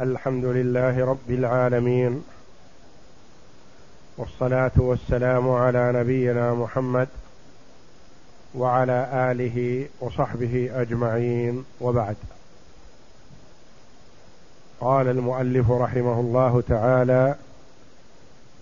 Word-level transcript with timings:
الحمد 0.00 0.44
لله 0.44 1.06
رب 1.06 1.30
العالمين 1.30 2.24
والصلاة 4.16 4.70
والسلام 4.76 5.50
على 5.50 5.92
نبينا 5.92 6.54
محمد 6.54 7.08
وعلى 8.54 9.30
آله 9.30 9.88
وصحبه 10.00 10.70
أجمعين 10.72 11.64
وبعد. 11.80 12.16
قال 14.80 15.08
المؤلف 15.08 15.70
رحمه 15.70 16.20
الله 16.20 16.62
تعالى 16.68 17.34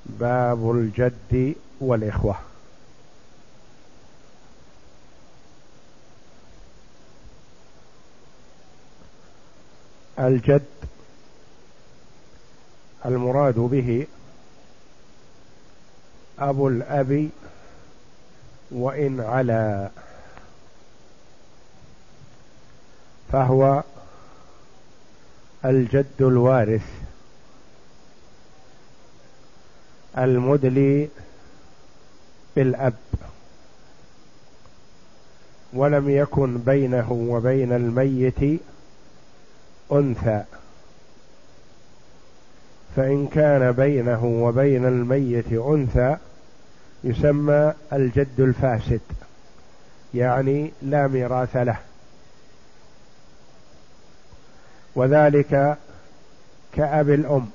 باب 0.07 0.71
الجد 0.71 1.55
والإخوة. 1.81 2.37
الجد 10.19 10.65
المراد 13.05 13.55
به 13.55 14.07
أبو 16.39 16.69
الأب 16.69 17.29
وإن 18.71 19.21
علا 19.21 19.91
فهو 23.33 23.83
الجد 25.65 26.21
الوارث 26.21 26.87
المدلي 30.19 31.09
بالأب 32.57 32.95
ولم 35.73 36.11
يكن 36.11 36.59
بينه 36.59 37.13
وبين 37.13 37.73
الميت 37.73 38.61
أنثى. 39.93 40.45
فإن 42.97 43.29
كان 43.29 43.73
بينه 43.73 44.25
وبين 44.25 44.85
الميت 44.85 45.53
أنثى 45.53 46.17
يسمى 47.05 47.73
الجد 47.93 48.41
الفاسد 48.41 49.01
يعني 50.15 50.73
لا 50.83 51.07
ميراث 51.07 51.57
له. 51.57 51.77
وذلك 54.95 55.79
كأب 56.73 57.11
الأم. 57.11 57.51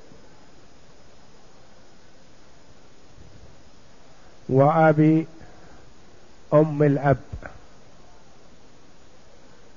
وأبي 4.50 5.28
أم 6.54 6.84
الأب. 6.84 7.18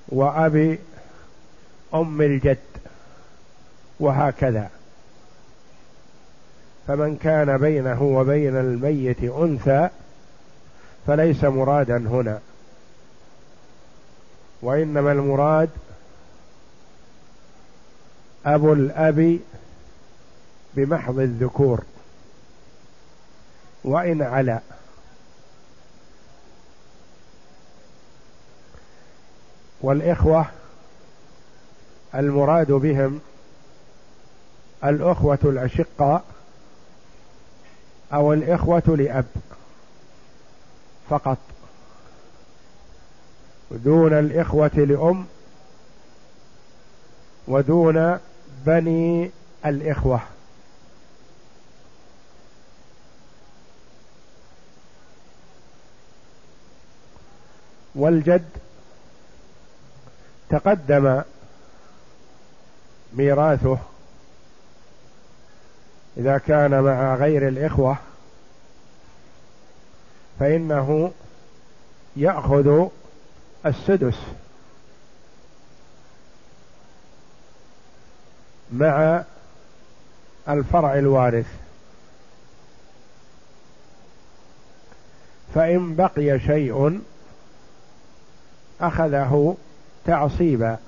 وأبي 0.09 0.79
أم 1.95 2.23
الجد. 2.23 2.59
وهكذا. 4.01 4.71
فمن 6.89 7.17
كان 7.17 7.59
بينه 7.59 8.03
وبين 8.03 8.57
الميت 8.57 9.23
أنثى 9.23 9.89
فليس 11.07 11.45
مرادا 11.45 11.97
هنا. 11.97 12.41
وإنما 14.63 15.13
المراد 15.13 15.71
أبو 18.47 18.73
الأب 18.73 19.39
بمحض 20.75 21.19
الذكور. 21.19 21.83
وإن 23.85 24.23
علا. 24.23 24.61
والإخوة 29.81 30.47
المراد 32.15 32.73
بهم 32.73 33.21
الأخوة 34.85 35.39
الأشقاء 35.45 36.25
أو 38.15 38.33
الإخوة 38.33 38.83
لأب 38.87 39.27
فقط. 41.11 41.39
دون 43.71 44.13
الإخوة 44.13 44.71
لأم 44.75 45.27
ودون 47.49 48.19
بني 48.67 49.31
الإخوة. 49.67 50.21
والجد 57.95 58.49
تقدم 60.51 61.23
ميراثه 63.13 63.79
إذا 66.17 66.39
كان 66.39 66.81
مع 66.81 67.15
غير 67.15 67.49
الإخوة 67.49 67.97
فإنه 70.41 71.13
يأخذ 72.17 72.89
السدس 73.67 74.19
مع 78.73 79.25
الفرع 80.49 80.99
الوارث. 80.99 81.47
فإن 85.55 85.95
بقي 85.95 86.41
شيء 86.41 87.01
أخذه 88.81 89.57
تعصيبا. 90.05 90.79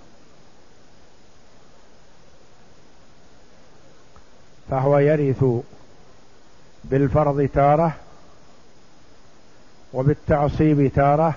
فهو 4.71 4.99
يرث 4.99 5.45
بالفرض 6.85 7.49
تارة 7.55 7.97
وبالتعصيب 9.93 10.93
تارة 10.95 11.35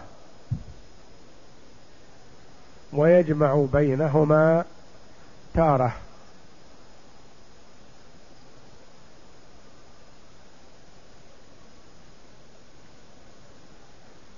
ويجمع 2.93 3.65
بينهما 3.73 4.65
تارة. 5.53 5.95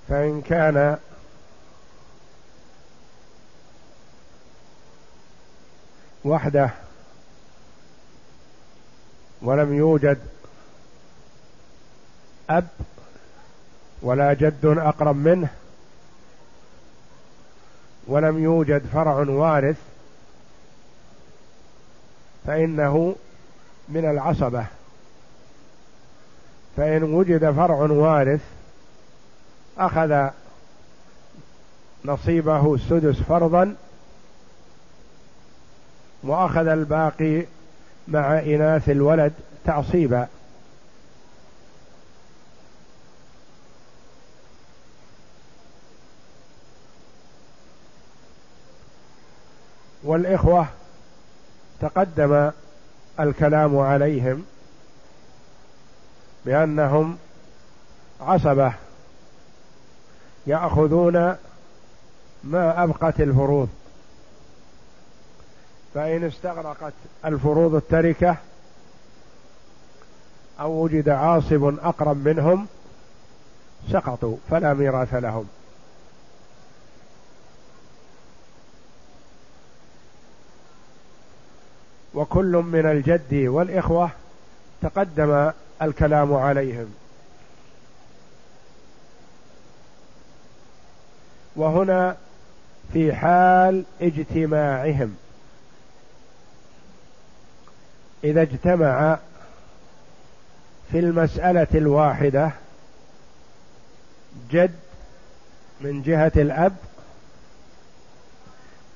فإن 0.08 0.42
كان 0.42 0.98
وحده 6.24 6.70
ولم 9.42 9.74
يوجد 9.74 10.18
أب 12.50 12.68
ولا 14.02 14.32
جد 14.32 14.64
أقرب 14.64 15.16
منه 15.16 15.48
ولم 18.06 18.42
يوجد 18.42 18.82
فرع 18.92 19.14
وارث 19.28 19.76
فإنه 22.46 23.16
من 23.88 24.04
العصبة. 24.04 24.66
فإن 26.76 27.02
وجد 27.02 27.50
فرع 27.50 27.76
وارث 27.76 28.40
أخذ 29.78 30.28
نصيبه 32.04 32.74
السدس 32.74 33.16
فرضا 33.22 33.74
وأخذ 36.22 36.66
الباقي 36.66 37.44
مع 38.08 38.38
إناث 38.38 38.88
الولد 38.88 39.32
تعصيبا. 39.64 40.28
والإخوة 50.12 50.66
تقدم 51.80 52.50
الكلام 53.20 53.78
عليهم 53.78 54.44
بأنهم 56.46 57.18
عصبة 58.20 58.72
يأخذون 60.46 61.36
ما 62.44 62.82
أبقت 62.84 63.20
الفروض. 63.20 63.68
فإن 65.94 66.24
استغرقت 66.24 66.92
الفروض 67.24 67.74
التركة 67.74 68.36
أو 70.60 70.70
وجد 70.70 71.08
عاصب 71.08 71.64
أقرب 71.64 72.28
منهم 72.28 72.66
سقطوا 73.92 74.36
فلا 74.50 74.74
ميراث 74.74 75.14
لهم. 75.14 75.48
وكل 82.14 82.56
من 82.56 82.86
الجد 82.86 83.34
والإخوة 83.34 84.10
تقدم 84.82 85.50
الكلام 85.82 86.34
عليهم. 86.34 86.94
وهنا 91.56 92.16
في 92.92 93.14
حال 93.14 93.84
اجتماعهم. 94.02 95.16
إذا 98.24 98.42
اجتمع 98.42 99.18
في 100.92 100.98
المسألة 100.98 101.66
الواحدة 101.74 102.50
جد 104.50 104.74
من 105.80 106.02
جهة 106.02 106.32
الأب 106.36 106.76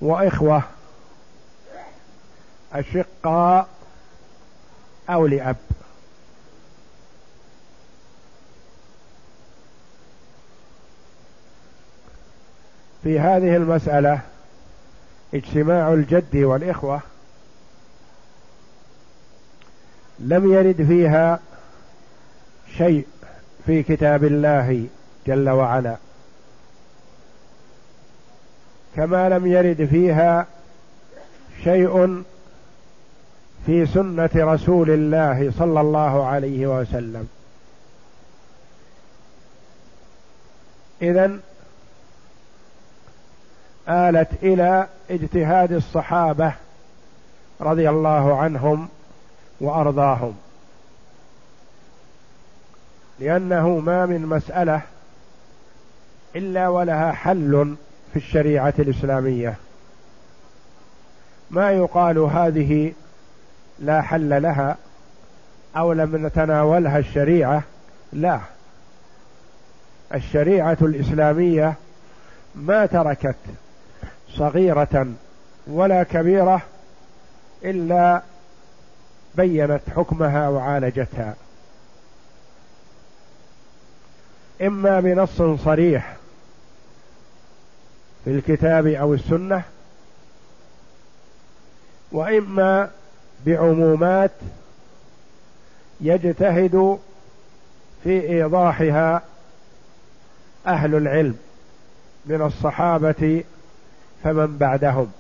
وإخوة 0.01 0.63
أشقاء 2.73 3.69
أو 5.11 5.27
لأب. 5.27 5.57
في 13.03 13.21
هذه 13.21 13.57
المسألة 13.57 14.21
اجتماع 15.35 15.93
الجد 15.93 16.37
والإخوة 16.37 17.01
لم 20.19 20.53
يرد 20.53 20.83
فيها 20.83 21.41
شيء 22.77 23.07
في 23.67 23.83
كتاب 23.83 24.25
الله 24.25 24.87
جل 25.27 25.49
وعلا. 25.49 25.97
كما 28.97 29.29
لم 29.29 29.47
يرد 29.47 29.85
فيها 29.85 30.47
شيء 31.65 32.25
في 33.67 33.87
سنة 33.87 34.31
رسول 34.35 34.91
الله 34.91 35.53
صلى 35.59 35.81
الله 35.81 36.27
عليه 36.27 36.67
وسلم. 36.67 37.29
اذا 41.03 41.39
آلت 43.89 44.29
إلى 44.43 44.87
اجتهاد 45.11 45.73
الصحابة 45.73 46.53
رضي 47.61 47.91
الله 47.91 48.37
عنهم 48.37 48.89
وأرضاهم. 49.61 50.37
لأنه 53.19 53.69
ما 53.79 54.07
من 54.07 54.27
مسألة 54.27 54.83
إلا 56.37 56.69
ولها 56.69 57.13
حل 57.13 57.77
في 58.13 58.17
الشريعة 58.17 58.75
الإسلامية. 58.79 59.57
ما 61.51 61.71
يقال 61.71 62.19
هذه 62.19 62.93
لا 63.79 64.03
حل 64.03 64.43
لها 64.43 64.77
أو 65.77 65.93
لم 65.93 66.27
نتناولها 66.27 66.99
الشريعة 66.99 67.63
لا. 68.13 68.41
الشريعة 70.15 70.79
الإسلامية 70.83 71.75
ما 72.55 72.87
تركت 72.87 73.37
صغيرة 74.31 75.07
ولا 75.67 76.03
كبيرة 76.03 76.63
إلا 77.65 78.23
بينت 79.35 79.81
حكمها 79.97 80.49
وعالجتها. 80.49 81.35
إما 84.63 85.01
بنص 85.01 85.43
صريح 85.65 86.17
في 88.25 88.31
الكتاب 88.31 88.87
أو 88.87 89.15
السنة 89.15 89.63
وإما 92.13 92.91
بعمومات 93.45 94.31
يجتهد 96.01 96.99
في 98.05 98.29
إيضاحها 98.29 99.23
أهل 100.67 100.95
العلم 100.95 101.39
من 102.27 102.43
الصحابة 102.43 103.45
فمن 104.25 104.57
بعدهم 104.57 105.13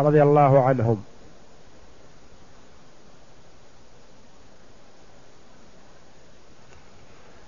رضي 0.00 0.22
الله 0.22 0.64
عنهم. 0.64 1.04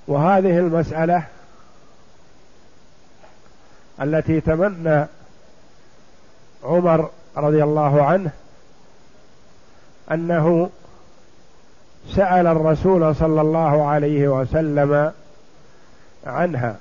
وهذه 0.09 0.59
المسألة 0.59 1.27
التي 4.03 4.41
تمنى 4.41 5.07
عمر 6.65 7.11
رضي 7.37 7.65
الله 7.65 8.05
عنه 8.05 8.31
أنه 10.13 10.71
سأل 12.15 12.47
الرسول 12.47 13.17
صلى 13.17 13.41
الله 13.41 13.89
عليه 13.89 14.29
وسلم 14.29 15.13
عنها. 16.27 16.77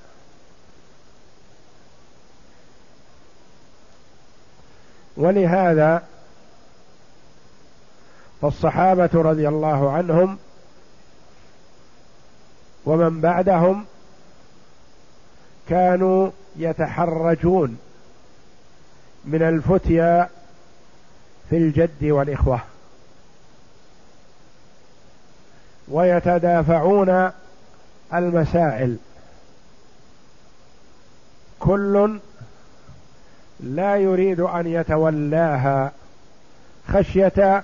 ولهذا 5.18 6.03
فالصحابة 8.41 9.09
رضي 9.13 9.47
الله 9.47 9.91
عنهم 9.91 10.38
ومن 12.85 13.21
بعدهم 13.21 13.85
كانوا 15.69 16.29
يتحرجون 16.56 17.77
من 19.25 19.41
الفتيا 19.41 20.29
في 21.50 21.57
الجد 21.57 22.03
والإخوة. 22.03 22.62
ويتدافعون 25.88 27.31
المسائل. 28.13 28.98
كل 31.60 32.19
لا 33.60 33.95
يريد 33.95 34.39
أن 34.39 34.68
يتولاها 34.68 35.92
خشية 36.88 37.63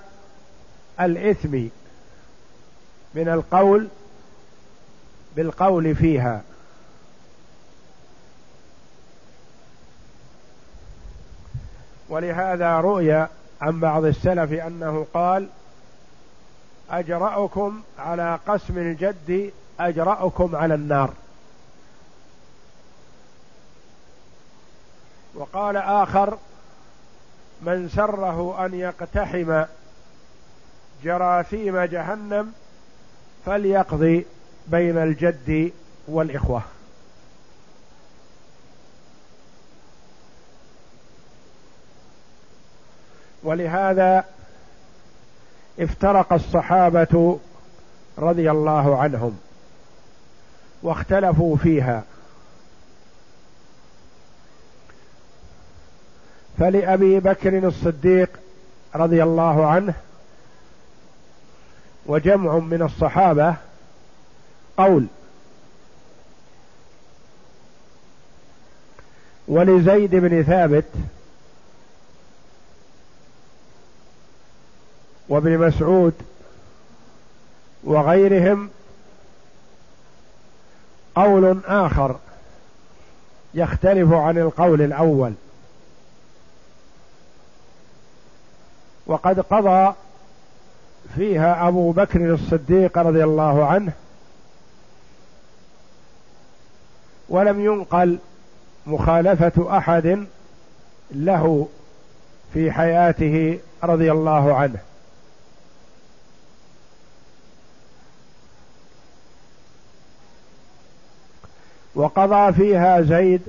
الإثم 0.99 1.57
من 3.15 3.29
القول 3.29 3.87
بالقول 5.35 5.95
فيها. 5.95 6.41
ولهذا 12.09 12.79
رؤي 12.79 13.27
عن 13.61 13.79
بعض 13.79 14.05
السلف 14.05 14.51
أنه 14.51 15.07
قال 15.13 15.47
أجرأكم 16.93 17.81
على 17.99 18.39
قسم 18.47 18.77
الجد 18.77 19.51
أجرأكم 19.79 20.55
على 20.55 20.73
النار. 20.73 21.13
وقال 25.35 25.77
آخر 25.77 26.37
من 27.61 27.89
سره 27.89 28.65
أن 28.65 28.73
يقتحم 28.73 29.63
جراثيم 31.03 31.79
جهنم 31.79 32.53
فليقضي 33.45 34.25
بين 34.67 34.97
الجد 34.97 35.71
والإخوة. 36.07 36.61
ولهذا 43.43 44.25
افترق 45.79 46.33
الصحابة 46.33 47.39
رضي 48.17 48.51
الله 48.51 48.97
عنهم 48.97 49.37
واختلفوا 50.83 51.57
فيها. 51.57 52.03
فلأبي 56.59 57.19
بكر 57.19 57.67
الصديق 57.67 58.29
رضي 58.95 59.23
الله 59.23 59.67
عنه 59.67 59.93
وجمع 62.05 62.57
من 62.57 62.81
الصحابة 62.81 63.55
قول 64.77 65.05
ولزيد 69.47 70.15
بن 70.15 70.43
ثابت 70.43 70.85
وابن 75.29 75.57
مسعود 75.57 76.13
وغيرهم 77.83 78.69
قول 81.15 81.59
آخر 81.65 82.15
يختلف 83.53 84.13
عن 84.13 84.37
القول 84.37 84.81
الأول. 84.81 85.33
وقد 89.07 89.39
قضى 89.39 89.93
فيها 91.15 91.67
أبو 91.67 91.91
بكر 91.91 92.33
الصديق 92.33 92.97
رضي 92.97 93.23
الله 93.23 93.65
عنه 93.65 93.93
ولم 97.29 97.65
ينقل 97.65 98.19
مخالفة 98.85 99.77
أحد 99.77 100.25
له 101.11 101.67
في 102.53 102.71
حياته 102.71 103.59
رضي 103.83 104.11
الله 104.11 104.55
عنه. 104.55 104.79
وقضى 111.95 112.53
فيها 112.53 113.01
زيد 113.01 113.41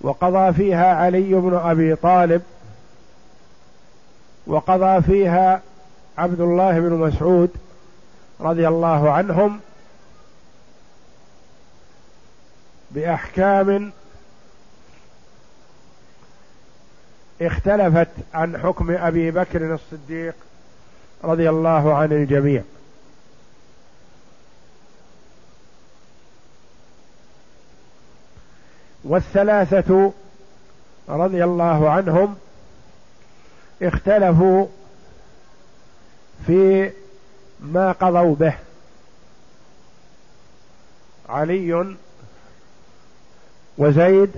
وقضى 0.00 0.52
فيها 0.52 0.94
علي 0.94 1.34
بن 1.34 1.54
أبي 1.54 1.96
طالب 1.96 2.42
وقضى 4.46 5.02
فيها 5.02 5.62
عبد 6.18 6.40
الله 6.40 6.80
بن 6.80 6.92
مسعود 6.92 7.50
رضي 8.40 8.68
الله 8.68 9.10
عنهم 9.10 9.60
بأحكام 12.90 13.92
اختلفت 17.42 18.08
عن 18.34 18.58
حكم 18.58 18.90
أبي 18.90 19.30
بكر 19.30 19.74
الصديق 19.74 20.34
رضي 21.24 21.50
الله 21.50 21.94
عن 21.94 22.12
الجميع. 22.12 22.62
والثلاثة 29.04 30.12
رضي 31.08 31.44
الله 31.44 31.90
عنهم 31.90 32.36
اختلفوا 33.82 34.66
في 36.46 36.92
ما 37.60 37.92
قضوا 37.92 38.34
به. 38.34 38.54
علي 41.28 41.96
وزيد 43.78 44.30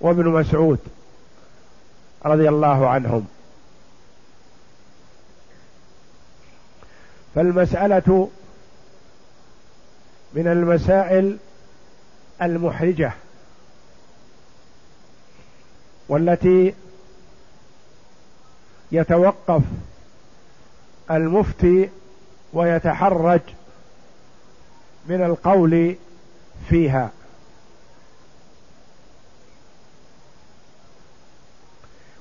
وابن 0.00 0.28
مسعود 0.28 0.78
رضي 2.24 2.48
الله 2.48 2.88
عنهم. 2.88 3.26
فالمسألة 7.34 8.30
من 10.34 10.46
المسائل 10.46 11.38
المحرجة 12.42 13.12
والتي 16.08 16.74
يتوقف 18.92 19.62
المفتي 21.10 21.90
ويتحرج 22.52 23.40
من 25.06 25.22
القول 25.22 25.96
فيها. 26.68 27.10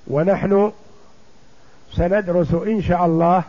ونحن 0.08 0.72
سندرس 1.96 2.54
إن 2.54 2.82
شاء 2.84 3.06
الله 3.06 3.44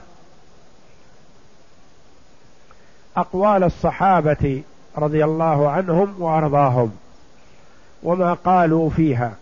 أقوال 3.17 3.65
الصحابة 3.65 4.63
رضي 4.97 5.25
الله 5.25 5.71
عنهم 5.71 6.23
وأرضاهم 6.23 6.97
وما 8.03 8.35
قالوا 8.35 8.91
فيها. 8.91 9.35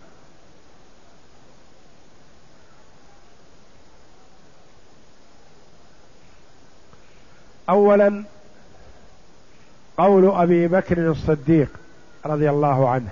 اولا 7.69 8.25
قول 9.99 10.30
أبي 10.30 10.69
بكر 10.69 11.11
الصديق 11.11 11.69
رضي 12.26 12.50
الله 12.50 12.88
عنه. 12.88 13.11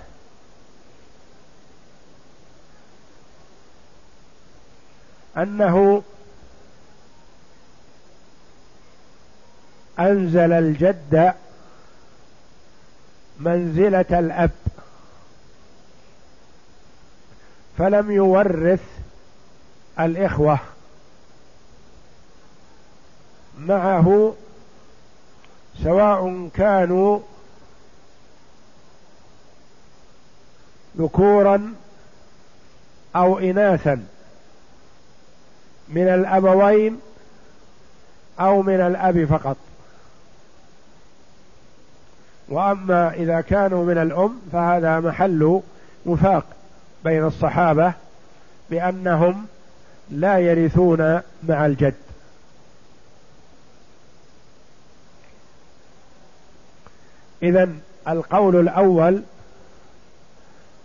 أنه 5.36 6.02
أنزل 9.98 10.52
الجد 10.52 11.34
منزلة 13.38 14.18
الأب. 14.18 14.50
فلم 17.78 18.10
يورث 18.10 18.82
الإخوة. 20.00 20.58
معه 23.58 24.34
سواء 25.82 26.48
كانوا 26.54 27.20
ذكورا 30.96 31.74
أو 33.16 33.38
إناثا 33.38 34.06
من 35.88 36.08
الأبوين 36.08 37.00
أو 38.40 38.62
من 38.62 38.80
الأب 38.80 39.24
فقط. 39.24 39.56
وأما 42.48 43.14
إذا 43.14 43.40
كانوا 43.40 43.84
من 43.84 43.98
الأم 43.98 44.40
فهذا 44.52 45.00
محل 45.00 45.60
وفاق 46.06 46.44
بين 47.04 47.24
الصحابة 47.24 47.92
بأنهم 48.70 49.46
لا 50.10 50.38
يرثون 50.38 51.20
مع 51.48 51.66
الجد. 51.66 51.94
اذا 57.42 57.68
القول 58.08 58.56
الأول 58.56 59.22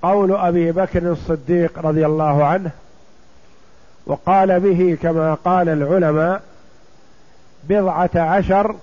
قول 0.02 0.36
أبي 0.36 0.72
بكر 0.72 1.12
الصديق 1.12 1.80
رضي 1.80 2.06
الله 2.06 2.46
عنه 2.46 2.72
وقال 4.06 4.60
به 4.60 4.98
كما 5.02 5.34
قال 5.34 5.70
العلماء 5.70 6.44
بضعة 7.64 8.10
عشر 8.16 8.76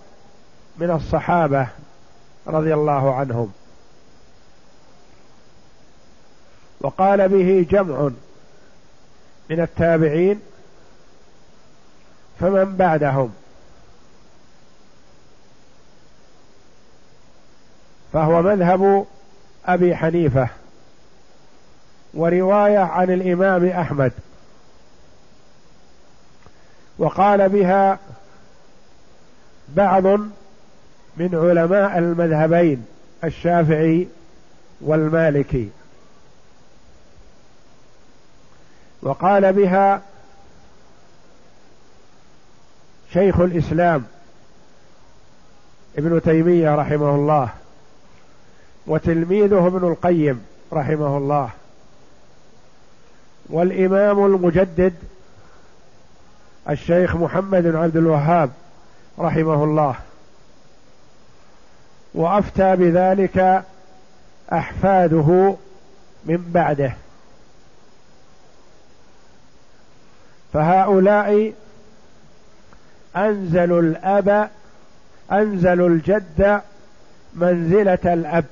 من 0.79 0.91
الصحابة. 0.91 1.67
رضي 2.47 2.75
الله 2.75 3.15
عنهم. 3.15 3.53
وقال 6.81 7.29
به 7.29 7.67
جمع 7.71 8.11
من 9.51 9.61
التابعين 9.61 10.41
فمن 12.41 12.77
بعدهم. 12.77 13.35
فهو 18.13 18.43
مذهب 18.43 19.07
أبي 19.67 19.97
حنيفة 19.97 20.49
ورواية 22.15 22.79
عن 22.79 23.11
الإمام 23.11 23.67
أحمد. 23.67 24.13
وقال 26.99 27.49
بها 27.49 27.99
بعض 29.69 30.21
من 31.17 31.35
علماء 31.35 31.99
المذهبين 31.99 32.87
الشافعي 33.25 34.09
والمالكي. 34.81 35.69
وقال 39.03 39.53
بها 39.53 40.03
شيخ 43.13 43.41
الإسلام 43.41 44.05
ابن 45.99 46.23
تيمية 46.23 46.75
رحمه 46.75 47.15
الله 47.15 47.49
وتلميذه 48.87 49.67
ابن 49.67 49.89
القيم 49.89 50.45
رحمه 50.73 51.17
الله 51.17 51.51
والإمام 53.49 54.25
المجدد 54.25 54.95
الشيخ 56.71 57.17
محمد 57.17 57.63
بن 57.63 57.77
عبد 57.77 57.97
الوهاب 57.97 58.51
رحمه 59.19 59.65
الله. 59.65 59.95
وأفتى 62.15 62.77
بذلك 62.77 63.65
أحفاده 64.53 65.57
من 66.25 66.51
بعده. 66.53 66.95
فهؤلاء 70.53 71.53
أنزلوا 73.17 73.83
الأب 73.83 74.51
أنزلوا 75.33 75.89
الجد 75.89 76.61
منزلة 77.35 77.99
الأب. 78.15 78.45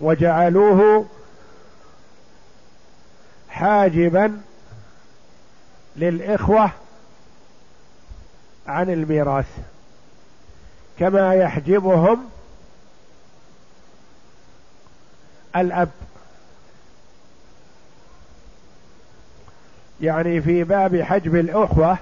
وجعلوه 0.00 1.06
حاجبا 3.48 4.40
للإخوة 5.96 6.70
عن 8.66 8.90
الميراث. 8.90 9.58
كما 10.98 11.34
يحجبهم 11.34 12.30
الأب. 15.56 15.90
يعني 20.00 20.40
في 20.40 20.64
باب 20.64 21.02
حجب 21.02 21.34
الأخوة 21.36 21.98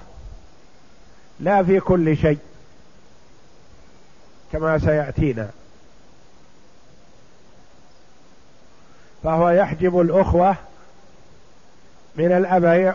لا 1.39 1.63
في 1.63 1.79
كل 1.79 2.17
شيء 2.17 2.39
كما 4.51 4.79
سيأتينا. 4.79 5.49
فهو 9.23 9.49
يحجب 9.49 9.99
الأخوة 9.99 10.55
من 12.15 12.27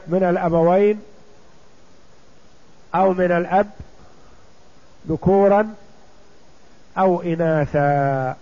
من 0.07 0.23
الأبوين 0.25 1.01
أو 2.95 3.13
من 3.13 3.33
الأب 3.33 3.71
ذكورا 5.09 5.75
أو 6.99 7.23
إناثا 7.23 8.37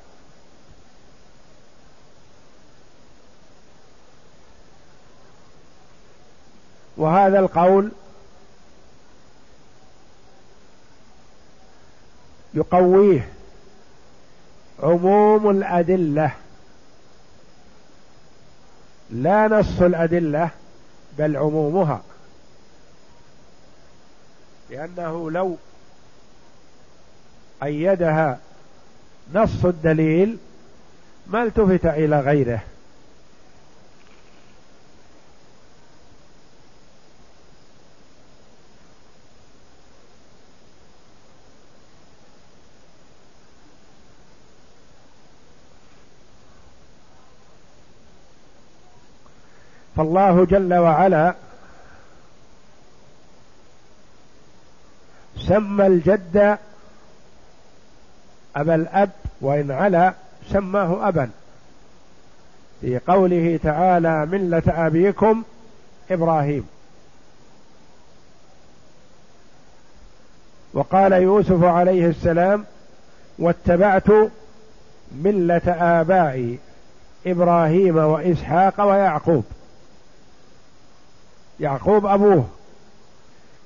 وهذا 6.97 7.38
القول 7.38 7.92
يقويه 12.54 13.28
عموم 14.83 15.50
الأدلة 15.50 16.33
لا 19.11 19.49
نص 19.49 19.80
الأدلة 19.80 20.50
بل 21.19 21.37
عمومها 21.37 22.02
لأنه 24.71 25.30
لو 25.30 25.57
أيدها 27.62 28.38
نص 29.35 29.64
الدليل 29.64 30.38
ما 31.26 31.43
التفت 31.43 31.87
إلى 31.87 32.21
غيره. 32.21 32.62
فالله 49.97 50.45
جل 50.45 50.75
وعلا 50.75 51.35
سمى 55.37 55.87
الجد 55.87 56.59
أبا 58.57 58.75
الأب 58.75 59.11
وإن 59.40 59.71
علا 59.71 60.14
سماه 60.50 61.09
أبا. 61.09 61.30
في 62.80 62.99
قوله 62.99 63.61
تعالى 63.62 64.26
ملة 64.26 64.62
أبيكم 64.66 65.42
إبراهيم. 66.11 66.66
وقال 70.75 71.12
يوسف 71.12 71.64
عليه 71.64 72.07
السلام 72.07 72.64
واتبعت 73.38 74.09
ملة 75.23 75.62
آبائي 76.00 76.59
إبراهيم 77.26 77.97
وإسحاق 77.97 78.80
ويعقوب. 78.80 79.45
يعقوب 81.61 82.07
أبوه 82.07 82.49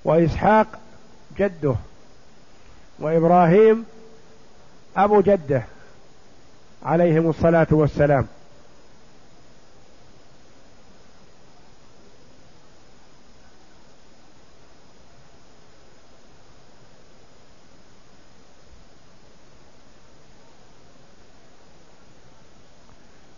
وإسحاق 0.05 0.67
جده 1.39 1.75
وإبراهيم 2.99 3.85
أبو 4.97 5.21
جدة 5.21 5.63
عليهم 6.83 7.31
الصلاة 7.31 7.67
والسلام. 7.71 8.27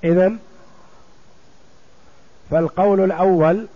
إذن 0.05 0.39
فالقول 2.51 3.01
الأول 3.01 3.67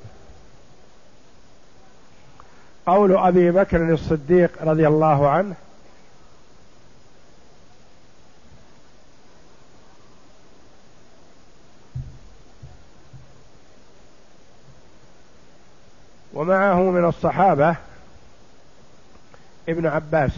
قول 2.87 3.17
أبي 3.17 3.51
بكر 3.51 3.93
الصديق 3.95 4.51
رضي 4.63 4.89
الله 4.89 5.29
عنه 5.29 5.55
ومعه 16.51 16.91
من 16.91 17.05
الصحابة 17.05 17.77
ابن 19.69 19.87
عباس 19.87 20.31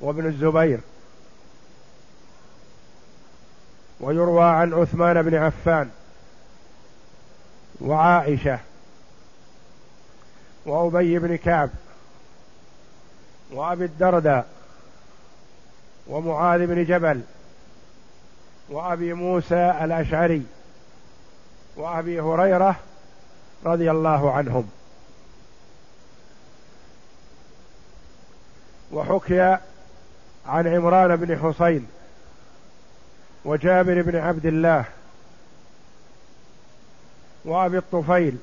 وابن 0.00 0.26
الزبير 0.26 0.80
ويروى 4.00 4.44
عن 4.44 4.74
عثمان 4.74 5.22
بن 5.22 5.34
عفان 5.34 5.90
وعائشة 7.80 8.60
وأبي 10.66 11.18
بن 11.18 11.36
كعب 11.36 11.70
وأبي 13.50 13.84
الدرداء 13.84 14.46
ومعاذ 16.06 16.66
بن 16.66 16.84
جبل 16.84 17.20
وأبي 18.68 19.12
موسى 19.12 19.74
الأشعري 19.80 20.42
وأبي 21.76 22.20
هريرة 22.20 22.76
رضي 23.64 23.90
الله 23.90 24.32
عنهم. 24.32 24.70
وحكي 28.92 29.58
عن 30.46 30.66
عمران 30.66 31.16
بن 31.16 31.38
حسين 31.38 31.86
وجابر 33.44 34.02
بن 34.02 34.16
عبد 34.16 34.46
الله 34.46 34.84
وأبي 37.44 37.78
الطفيل 37.78 38.36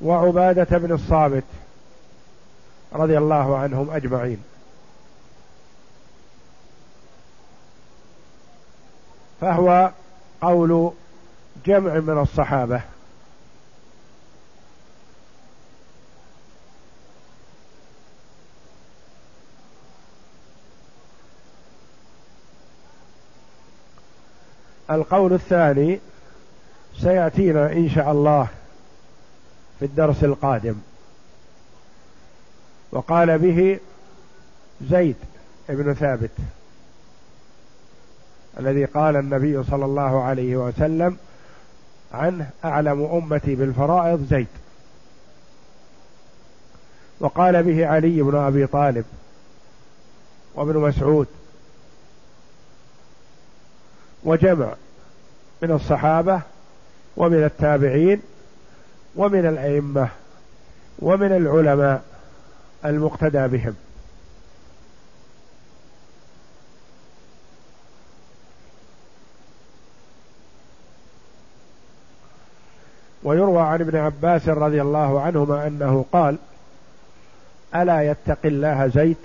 وعبادة 0.00 0.78
بن 0.78 0.92
الصامت 0.92 1.44
رضي 2.92 3.18
الله 3.18 3.58
عنهم 3.58 3.90
أجمعين. 3.90 4.44
فهو 9.40 9.90
قول 10.42 10.92
جمع 11.66 11.94
من 11.94 12.18
الصحابة. 12.18 12.91
القول 24.94 25.32
الثاني 25.32 25.98
سيأتينا 27.00 27.72
إن 27.72 27.90
شاء 27.90 28.12
الله 28.12 28.48
في 29.78 29.84
الدرس 29.84 30.24
القادم. 30.24 30.74
وقال 32.92 33.38
به 33.38 33.78
زيد 34.90 35.16
بن 35.68 35.94
ثابت 35.94 36.30
الذي 38.58 38.84
قال 38.84 39.16
النبي 39.16 39.62
صلى 39.62 39.84
الله 39.84 40.22
عليه 40.22 40.56
وسلم 40.56 41.16
عنه 42.12 42.50
أعلم 42.64 43.04
أمتي 43.04 43.54
بالفرائض 43.54 44.26
زيد. 44.30 44.46
وقال 47.20 47.62
به 47.62 47.86
علي 47.86 48.22
بن 48.22 48.36
أبي 48.36 48.66
طالب 48.66 49.04
وابن 50.54 50.76
مسعود. 50.76 51.26
وجمع 54.24 54.74
من 55.62 55.70
الصحابة 55.70 56.40
ومن 57.16 57.44
التابعين 57.44 58.22
ومن 59.16 59.46
الأئمة 59.46 60.08
ومن 60.98 61.32
العلماء 61.32 62.02
المقتدى 62.84 63.48
بهم. 63.48 63.74
ويروى 73.24 73.62
عن 73.62 73.80
ابن 73.80 73.96
عباس 73.96 74.48
رضي 74.48 74.82
الله 74.82 75.20
عنهما 75.20 75.66
أنه 75.66 76.04
قال 76.12 76.36
ألا 77.74 78.02
يتق 78.02 78.38
الله 78.44 78.86
زيد؟ 78.86 79.16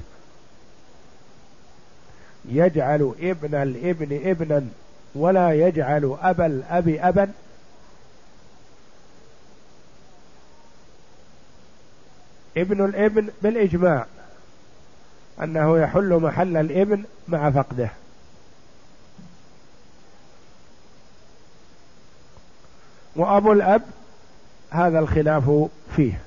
يجعل 2.45 3.13
ابن 3.21 3.56
الابن 3.56 4.30
ابنا 4.30 4.67
ولا 5.18 5.54
يجعل 5.54 6.18
أبا 6.22 6.46
الأب 6.46 6.88
أبا. 6.88 7.32
ابن 12.58 12.86
الإبن 12.86 13.30
بالإجماع 13.42 14.06
أنه 15.44 15.80
يحل 15.80 16.14
محل 16.14 16.58
الإبن 16.58 17.04
مع 17.28 17.52
فقده. 17.52 17.90
وأبو 23.16 23.52
الأب 23.52 23.82
هذا 24.70 25.00
الخلاف 25.00 25.70
فيه. 25.96 26.27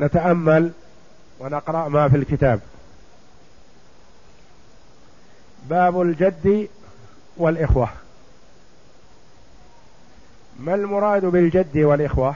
نتأمل 0.00 0.72
ونقرأ 1.40 1.88
ما 1.88 2.08
في 2.08 2.16
الكتاب. 2.16 2.60
باب 5.68 6.00
الجد 6.00 6.68
والإخوة. 7.36 7.88
ما 10.60 10.74
المراد 10.74 11.24
بالجد 11.24 11.78
والإخوة؟ 11.78 12.34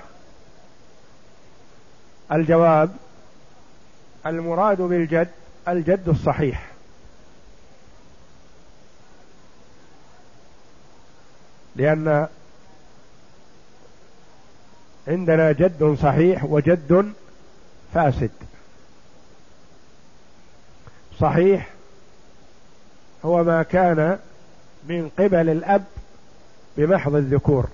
الجواب 2.33 2.97
المراد 4.27 4.81
بالجد 4.81 5.29
الجد 5.69 6.09
الصحيح. 6.09 6.71
لأن 11.77 12.29
عندنا 15.09 15.53
جد 15.53 15.97
صحيح 16.03 16.45
وجد 16.45 17.13
فاسد. 17.95 18.31
صحيح 21.21 21.71
هو 23.25 23.45
ما 23.45 23.63
كان 23.63 24.19
من 24.89 25.11
قبل 25.19 25.49
الأب 25.49 25.85
بمحض 26.77 27.15
الذكور. 27.15 27.67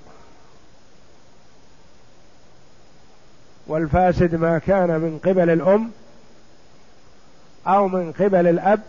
والفاسد 3.66 4.35
ما 4.35 4.59
كان 4.59 4.88
من 4.88 5.20
قبل 5.24 5.50
الأم 5.50 5.90
أو 7.66 7.88
من 7.88 8.12
قبل 8.12 8.46
الأب 8.46 8.80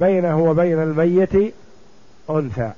بينه 0.00 0.38
وبين 0.38 0.82
الميت 0.82 1.54
أنثى. 2.30 2.72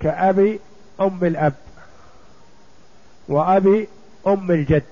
كأبي 0.00 0.60
أم 1.00 1.24
الأب 1.24 1.54
وأبي 3.28 3.88
أم 4.26 4.50
الجد. 4.50 4.82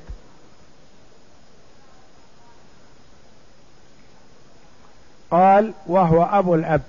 قال 5.30 5.72
وهو 5.86 6.22
أبو 6.22 6.54
الأب. 6.54 6.82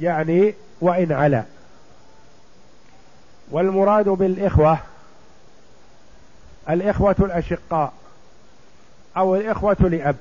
يعني 0.00 0.54
وإن 0.80 1.12
علا. 1.12 1.44
والمراد 3.50 4.08
بالإخوة 4.08 4.78
الإخوة 6.70 7.16
الأشقاء 7.18 7.92
أو 9.16 9.36
الإخوة 9.36 9.76
لأب. 9.80 10.16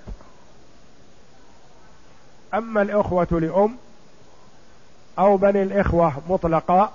أما 2.53 2.81
الإخوة 2.81 3.27
لأم 3.31 3.77
أو 5.19 5.37
بني 5.37 5.63
الإخوة 5.63 6.13
مطلقا 6.29 6.91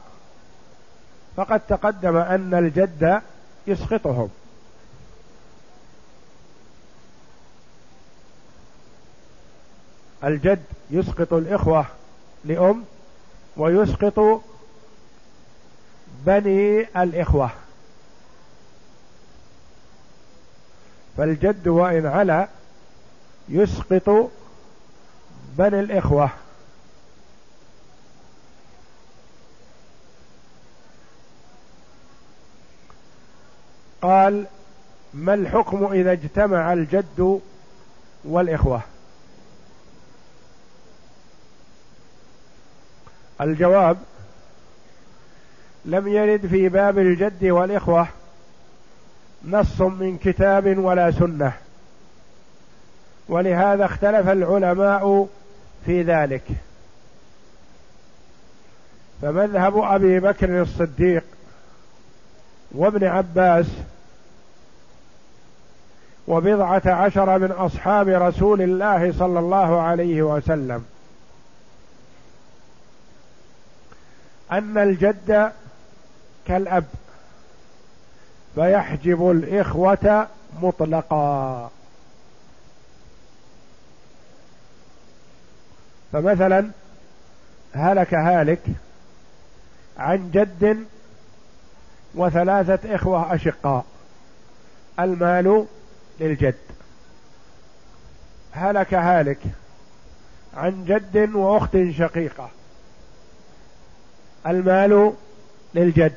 فقد 1.36 1.60
تقدم 1.68 2.16
أن 2.16 2.54
الجد 2.54 3.22
يسقطهم 3.68 4.28
الجد 10.24 10.62
يسقط 10.90 11.32
الإخوة 11.32 11.86
لأم 12.44 12.84
ويسقط 13.56 14.42
بني 16.26 16.80
الإخوة. 17.02 17.50
فالجد 21.16 21.68
وإن 21.68 22.06
علا 22.06 22.48
يسقط 23.48 24.30
بني 25.58 25.80
الإخوة. 25.80 26.30
قال 34.02 34.46
ما 35.14 35.34
الحكم 35.34 35.92
إذا 35.92 36.12
اجتمع 36.12 36.72
الجد 36.72 37.40
والإخوة؟ 38.24 38.82
الجواب 43.40 43.98
لم 45.84 46.08
يرد 46.08 46.46
في 46.46 46.68
باب 46.68 46.98
الجد 46.98 47.44
والإخوة 47.44 48.08
نص 49.44 49.80
من 49.80 50.18
كتاب 50.18 50.78
ولا 50.78 51.10
سنة 51.10 51.52
ولهذا 53.28 53.84
اختلف 53.84 54.28
العلماء 54.28 55.28
في 55.86 56.02
ذلك. 56.02 56.42
فمذهب 59.22 59.78
أبي 59.78 60.20
بكر 60.20 60.62
الصديق 60.62 61.24
وابن 62.72 63.04
عباس 63.04 63.66
وبضعة 66.28 66.82
عشر 66.86 67.38
من 67.38 67.52
أصحاب 67.52 68.08
رسول 68.08 68.62
الله 68.62 69.12
صلى 69.18 69.38
الله 69.38 69.80
عليه 69.80 70.22
وسلم. 70.22 70.84
أن 74.52 74.78
الجد 74.78 75.52
كالأب 76.46 76.84
فيحجب 78.54 79.30
الإخوة 79.30 80.26
مطلقا. 80.62 81.70
فمثلا 86.12 86.70
هلك 87.72 88.14
هالك 88.14 88.62
عن 89.98 90.30
جد 90.30 90.86
وثلاثة 92.14 92.94
إخوة 92.94 93.34
أشقاء. 93.34 93.84
المال 95.00 95.66
للجد. 96.20 96.54
هلك 98.52 98.94
هالك 98.94 99.38
عن 100.54 100.84
جد 100.84 101.34
وأخت 101.34 101.76
شقيقة. 101.98 102.50
المال 104.46 105.12
للجد. 105.74 106.16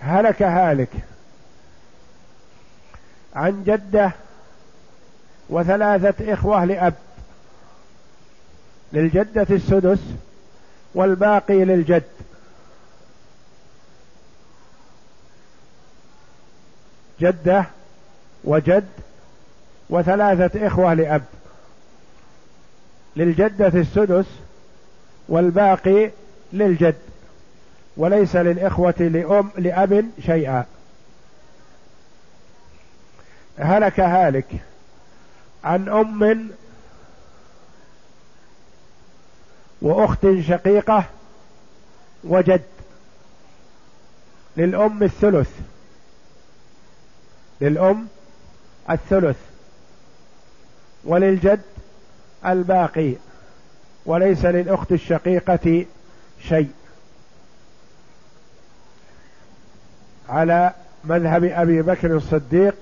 هلك 0.00 0.42
هالك 0.42 0.90
عن 3.34 3.64
جده 3.64 4.12
وثلاثة 5.48 6.32
إخوة 6.32 6.64
لأب. 6.64 6.94
للجدة 8.92 9.46
السدس 9.50 10.00
والباقي 10.94 11.64
للجد. 11.64 12.02
جدة 17.20 17.64
وجد 18.44 18.88
وثلاثة 19.90 20.66
إخوة 20.66 20.94
لأب. 20.94 21.24
للجدة 23.16 23.80
السدس 23.80 24.26
والباقي 25.28 26.10
للجد 26.52 26.96
وليس 27.96 28.36
للإخوة 28.36 28.94
لأم 28.98 29.50
لأب 29.58 30.10
شيئا. 30.26 30.64
هلك 33.58 34.00
هالك 34.00 34.46
عن 35.64 35.88
أم 35.88 36.48
وأخت 39.82 40.26
شقيقة 40.48 41.04
وجد 42.24 42.62
للأم 44.56 45.02
الثلث. 45.02 45.50
للأم 47.60 48.08
الثلث 48.90 49.36
وللجد 51.04 51.60
الباقي 52.46 53.12
وليس 54.06 54.44
للأخت 54.44 54.92
الشقيقة 54.92 55.84
شيء. 56.42 56.70
على 60.28 60.72
مذهب 61.04 61.44
أبي 61.44 61.82
بكر 61.82 62.16
الصديق 62.16 62.74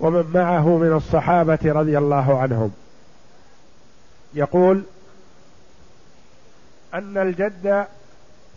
ومن 0.00 0.30
معه 0.34 0.78
من 0.78 0.92
الصحابة 0.92 1.58
رضي 1.64 1.98
الله 1.98 2.38
عنهم. 2.38 2.72
يقول 4.34 4.82
أن 6.94 7.18
الجد 7.18 7.86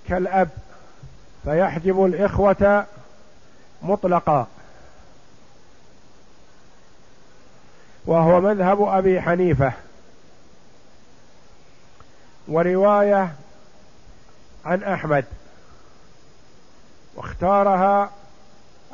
كالأب 0.08 0.49
فيحجب 1.43 2.06
الإخوة 2.06 2.86
مطلقا. 3.81 4.47
وهو 8.05 8.41
مذهب 8.41 8.81
أبي 8.81 9.21
حنيفة. 9.21 9.73
ورواية 12.47 13.35
عن 14.65 14.83
أحمد. 14.83 15.25
واختارها 17.15 18.11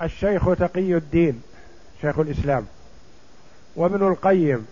الشيخ 0.02 0.46
تقي 0.60 0.96
الدين 0.96 1.44
شيخ 2.02 2.20
الإسلام. 2.20 2.68
وابن 3.76 4.08
القيم. 4.08 4.68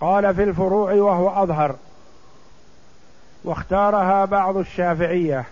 قال 0.00 0.34
في 0.34 0.42
الفروع 0.42 0.92
وهو 0.92 1.42
أظهر. 1.42 1.76
واختارها 3.44 4.24
بعض 4.24 4.56
الشافعية. 4.56 5.46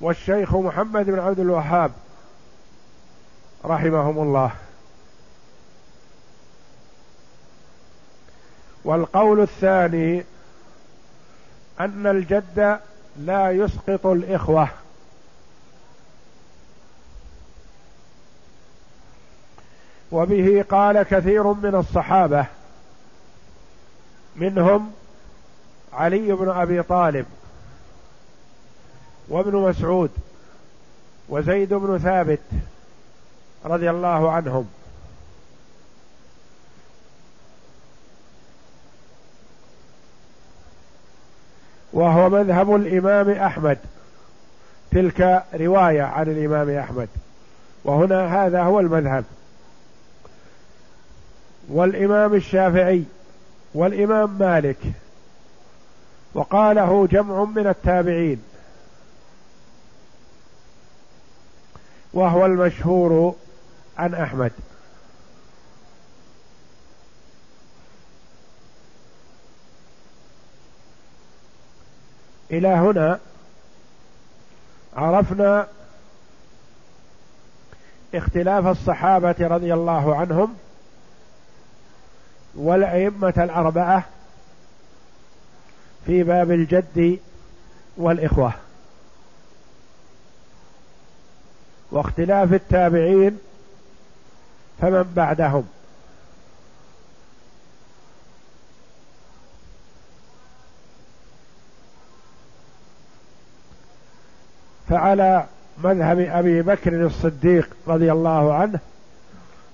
والشيخ 0.00 0.56
محمد 0.56 1.06
بن 1.06 1.18
عبد 1.18 1.38
الوهاب 1.38 1.92
رحمهم 3.64 4.18
الله. 4.18 4.52
والقول 8.84 9.40
الثاني 9.40 10.24
أن 11.80 12.06
الجد 12.06 12.80
لا 13.16 13.50
يسقط 13.50 14.06
الإخوة. 14.06 14.68
وبه 20.12 20.64
قال 20.70 21.02
كثير 21.02 21.52
من 21.52 21.74
الصحابة 21.74 22.46
منهم 24.36 24.92
علي 25.92 26.32
بن 26.32 26.50
أبي 26.50 26.82
طالب. 26.82 27.26
وابن 29.30 29.56
مسعود 29.56 30.10
وزيد 31.28 31.74
بن 31.74 31.98
ثابت 31.98 32.40
رضي 33.64 33.90
الله 33.90 34.30
عنهم. 34.30 34.68
وهو 41.92 42.28
مذهب 42.28 42.74
الإمام 42.74 43.30
أحمد. 43.30 43.78
تلك 44.90 45.44
رواية 45.54 46.02
عن 46.02 46.28
الإمام 46.28 46.78
أحمد. 46.78 47.08
وهنا 47.84 48.46
هذا 48.46 48.62
هو 48.62 48.80
المذهب. 48.80 49.24
والإمام 51.68 52.34
الشافعي 52.34 53.04
والإمام 53.74 54.38
مالك. 54.38 54.78
وقاله 56.34 57.06
جمع 57.06 57.44
من 57.44 57.66
التابعين. 57.66 58.49
وهو 62.12 62.46
المشهور 62.46 63.34
عن 63.98 64.14
أحمد. 64.14 64.52
إلى 72.50 72.68
هنا 72.68 73.20
عرفنا 74.96 75.68
اختلاف 78.14 78.66
الصحابة 78.66 79.34
رضي 79.40 79.74
الله 79.74 80.16
عنهم 80.16 80.56
والأئمة 82.54 83.34
الأربعة 83.36 84.04
في 86.06 86.22
باب 86.22 86.50
الجد 86.50 87.18
والإخوة. 87.96 88.52
واختلاف 91.92 92.52
التابعين 92.52 93.38
فمن 94.80 95.12
بعدهم. 95.16 95.64
فعلى 104.88 105.46
مذهب 105.84 106.18
أبي 106.20 106.62
بكر 106.62 107.06
الصديق 107.06 107.68
رضي 107.88 108.12
الله 108.12 108.54
عنه 108.54 108.78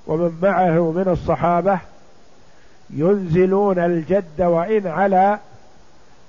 ومن 0.07 0.39
معه 0.43 0.93
من 0.93 1.09
الصحابة 1.09 1.79
ينزلون 2.91 3.79
الجد 3.79 4.43
وإن 4.43 4.87
على 4.87 5.39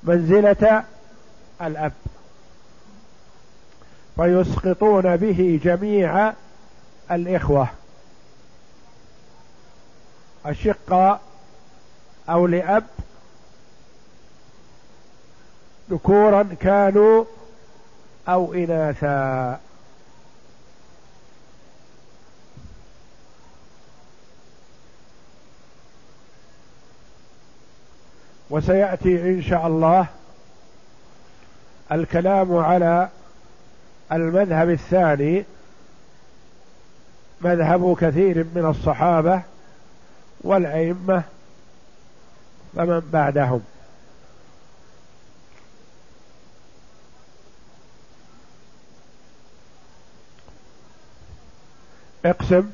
منزلة 0.03 0.83
الأب. 1.61 1.91
فيسقطون 4.17 5.17
به 5.17 5.59
جميع 5.63 6.33
الإخوة. 7.11 7.67
اشقاء 10.45 11.21
أو 12.29 12.47
لأب. 12.47 12.83
ذكورا 15.91 16.43
كانوا 16.59 17.25
أو 18.27 18.53
إناثا. 18.53 19.59
وسيأتي 28.49 29.21
إن 29.21 29.41
شاء 29.41 29.67
الله 29.67 30.07
الكلام 31.91 32.55
على 32.55 33.09
المذهب 34.11 34.69
الثاني 34.69 35.45
مذهب 37.41 37.97
كثير 38.01 38.45
من 38.55 38.65
الصحابة 38.65 39.41
والأئمة 40.41 41.23
فمن 42.75 43.09
بعدهم. 43.13 43.61
اقسم. 52.25 52.71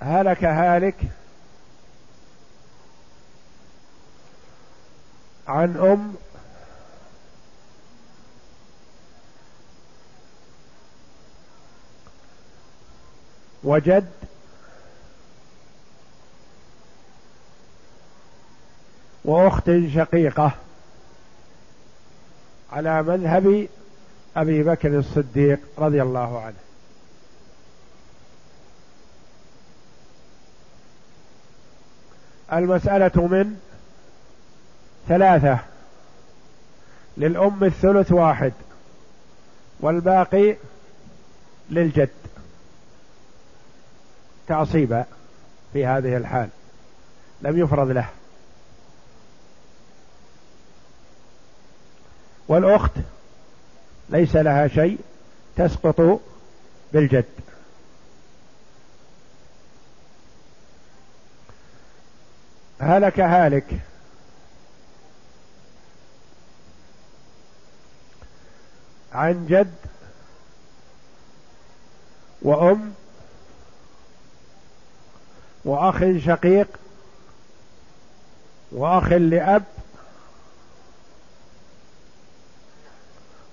هلك 0.00 0.44
هالك 0.44 0.94
عن 5.48 5.76
أم 5.76 6.14
وجد 13.64 14.10
وأخت 19.24 19.70
شقيقة 19.94 20.52
على 22.72 23.02
مذهب 23.02 23.68
أبي 24.36 24.62
بكر 24.62 24.98
الصديق 24.98 25.58
رضي 25.78 26.02
الله 26.02 26.40
عنه. 26.40 26.54
المسألة 32.52 33.26
من 33.26 33.60
ثلاثة 35.08 35.58
للأم 37.16 37.64
الثلث 37.64 38.12
واحد 38.12 38.52
والباقي 39.80 40.56
للجد. 41.70 42.08
تعصيبا 44.48 45.04
في 45.72 45.86
هذه 45.86 46.16
الحال. 46.16 46.48
لم 47.42 47.58
يفرض 47.58 47.90
له. 47.90 48.08
والأخت 52.48 52.92
ليس 54.08 54.36
لها 54.36 54.68
شيء 54.68 54.98
تسقط 55.56 56.20
بالجد. 56.92 57.24
هلك 62.80 63.20
هالك. 63.20 63.80
عن 69.14 69.46
جد 69.46 69.74
وأم 72.42 72.94
وأخ 75.64 76.04
شقيق 76.26 76.68
وأخ 78.72 79.12
لأب 79.12 79.64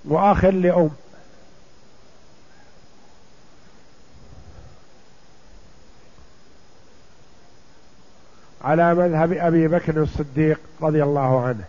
وأخ 0.05 0.45
لأم. 0.45 0.89
على 8.61 8.93
مذهب 8.93 9.33
أبي 9.33 9.67
بكر 9.67 10.03
الصديق 10.03 10.59
رضي 10.81 11.03
الله 11.03 11.45
عنه. 11.45 11.63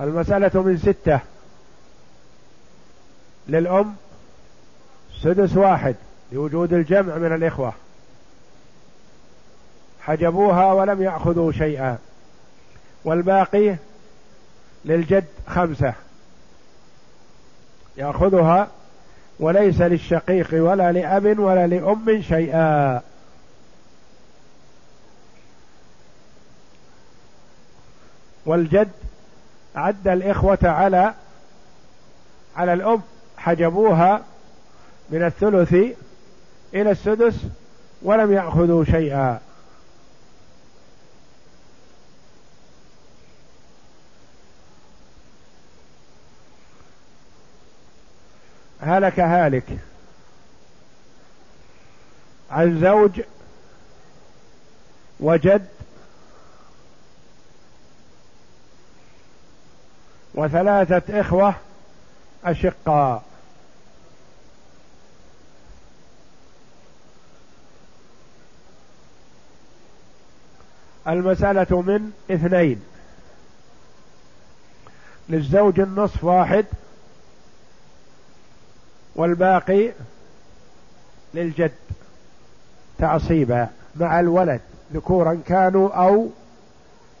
المسألة 0.00 0.62
من 0.62 0.78
ستة. 0.78 1.20
للأم 3.48 3.96
سدس 5.22 5.56
واحد 5.56 5.94
لوجود 6.32 6.72
الجمع 6.72 7.16
من 7.16 7.34
الإخوة. 7.34 7.72
حجبوها 10.00 10.72
ولم 10.72 11.02
يأخذوا 11.02 11.52
شيئا. 11.52 11.98
والباقي 13.04 13.76
للجد 14.84 15.24
خمسة. 15.46 15.94
يأخذها 17.96 18.68
وليس 19.40 19.80
للشقيق 19.80 20.48
ولا 20.52 20.92
لأب 20.92 21.38
ولا 21.38 21.66
لأم 21.66 22.22
شيئا. 22.22 23.02
والجد 28.46 28.90
عد 29.78 30.08
الإخوة 30.08 30.58
على 30.62 31.14
على 32.56 32.72
الأم 32.72 33.02
حجبوها 33.36 34.22
من 35.10 35.24
الثلث 35.24 35.72
إلى 36.74 36.90
السدس 36.90 37.34
ولم 38.02 38.32
يأخذوا 38.32 38.84
شيئا. 38.84 39.40
هلك 48.80 49.20
هالك 49.20 49.78
عن 52.50 52.80
زوج 52.80 53.20
وجد 55.20 55.66
وثلاثة 60.38 61.20
إخوة 61.20 61.54
أشقاء. 62.44 63.22
المسألة 71.08 71.80
من 71.80 72.12
اثنين. 72.30 72.82
للزوج 75.28 75.80
النصف 75.80 76.24
واحد 76.24 76.66
والباقي 79.16 79.92
للجد 81.34 81.72
تعصيبا 82.98 83.68
مع 83.96 84.20
الولد 84.20 84.60
ذكورا 84.92 85.40
كانوا 85.46 85.90
أو 85.90 86.30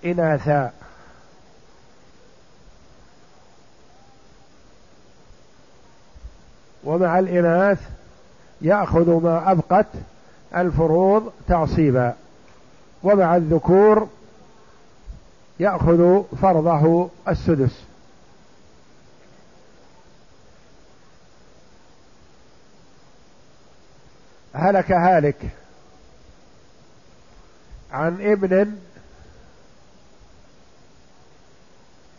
إناثا. 0.04 0.77
ومع 6.88 7.18
الإناث 7.18 7.80
يأخذ 8.60 9.22
ما 9.22 9.50
أبقت 9.52 9.86
الفروض 10.56 11.32
تعصيبا. 11.48 12.14
ومع 13.02 13.36
الذكور 13.36 14.08
يأخذ 15.60 16.22
فرضه 16.42 17.10
السدس. 17.28 17.82
هلك 24.54 24.92
هالك 24.92 25.48
عن 27.92 28.16
ابن 28.20 28.76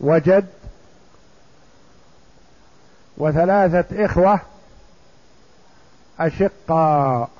وجد 0.00 0.46
وثلاثة 3.18 4.04
إخوة 4.04 4.40
أشقاء 6.20 7.30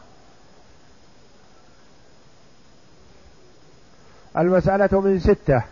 المسألة 4.37 5.01
من 5.01 5.21
ستة. 5.21 5.63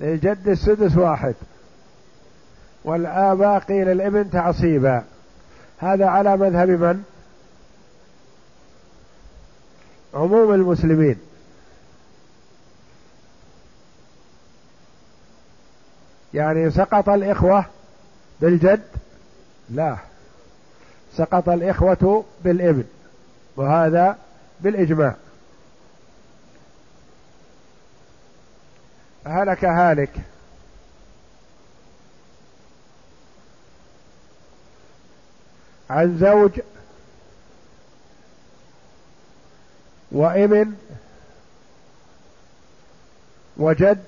للجد 0.00 0.48
السدس 0.48 0.96
واحد. 0.96 1.34
والآباقي 2.84 3.84
للابن 3.84 4.30
تعصيبا. 4.30 5.04
هذا 5.78 6.06
على 6.06 6.36
مذهب 6.36 6.68
من؟ 6.68 7.04
عموم 10.14 10.54
المسلمين. 10.54 11.18
يعني 16.34 16.70
سقط 16.70 17.08
الإخوة 17.08 17.64
بالجد؟ 18.40 18.82
لا. 19.70 20.07
سقط 21.16 21.48
الإخوة 21.48 22.24
بالابن 22.44 22.84
وهذا 23.56 24.18
بالإجماع. 24.60 25.14
هلك 29.26 29.64
هالك. 29.64 30.10
عن 35.90 36.18
زوج 36.18 36.60
وابن 40.12 40.74
وجد 43.56 44.04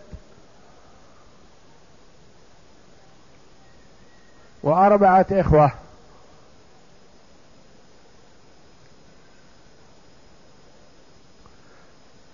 وأربعة 4.63 5.27
إخوة. 5.31 5.73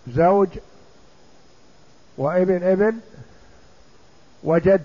زوج 0.09 0.49
وابن 2.19 2.63
ابن 2.63 2.99
وجد 4.45 4.83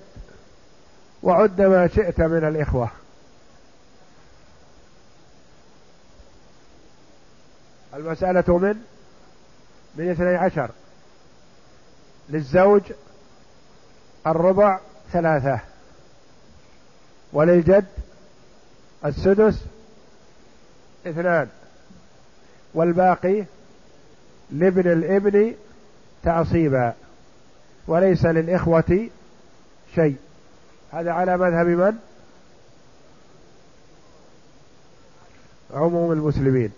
وعد 1.23 1.61
ما 1.61 1.87
شئت 1.87 2.21
من 2.21 2.47
الإخوة. 2.47 2.89
المسألة 7.93 8.57
من 8.57 8.81
من 9.95 10.11
اثني 10.11 10.35
عشر 10.35 10.69
للزوج 12.29 12.81
الربع 14.27 14.79
ثلاثة 15.11 15.59
وللجد 17.33 17.85
السدس 19.05 19.63
اثنان 21.07 21.49
والباقي 22.73 23.45
لابن 24.51 24.91
الابن 24.91 25.55
تعصيبا 26.23 26.93
وليس 27.87 28.25
للإخوة 28.25 29.09
شيء. 29.95 30.15
هذا 30.91 31.11
على 31.11 31.37
مذهب 31.37 31.67
من؟ 31.67 31.97
عموم 35.73 36.11
المسلمين. 36.11 36.71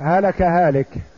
هلك 0.00 0.42
هالك. 0.42 1.15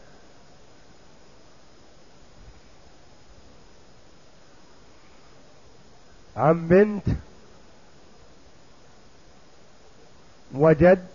عن 6.39 6.69
بنت 6.69 7.03
وجد 10.55 11.07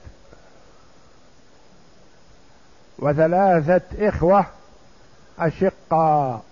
وثلاثة 3.00 4.10
إخوة 4.10 4.46
أشقاء 5.40 6.44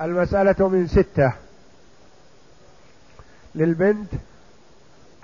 المسألة 0.00 0.68
من 0.68 0.86
ستة. 0.86 1.32
للبنت 3.54 4.12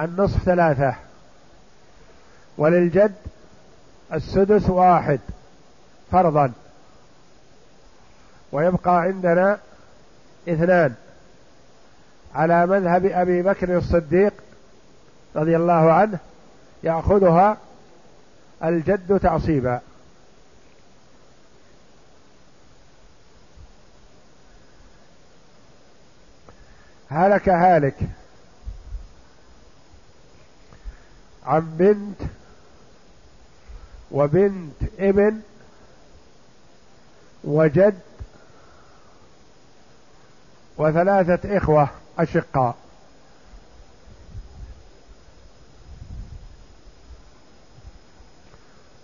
النصف 0.00 0.42
ثلاثة. 0.44 0.96
وللجد 2.58 3.14
السدس 4.12 4.70
واحد. 4.70 5.20
فرضا. 6.12 6.52
ويبقى 8.52 9.00
عندنا 9.00 9.58
اثنان. 10.48 10.94
على 12.34 12.66
مذهب 12.66 13.06
أبي 13.06 13.42
بكر 13.42 13.76
الصديق 13.78 14.32
رضي 15.36 15.56
الله 15.56 15.92
عنه 15.92 16.18
يأخذها 16.82 17.56
الجد 18.64 19.18
تعصيبا. 19.18 19.80
هلك 27.10 27.48
هالك 27.48 27.96
عن 31.46 31.76
بنت 31.78 32.30
وبنت 34.10 34.82
ابن 34.98 35.40
وجد 37.44 37.98
وثلاثة 40.78 41.56
إخوة 41.56 41.88
أشقاء. 42.18 42.76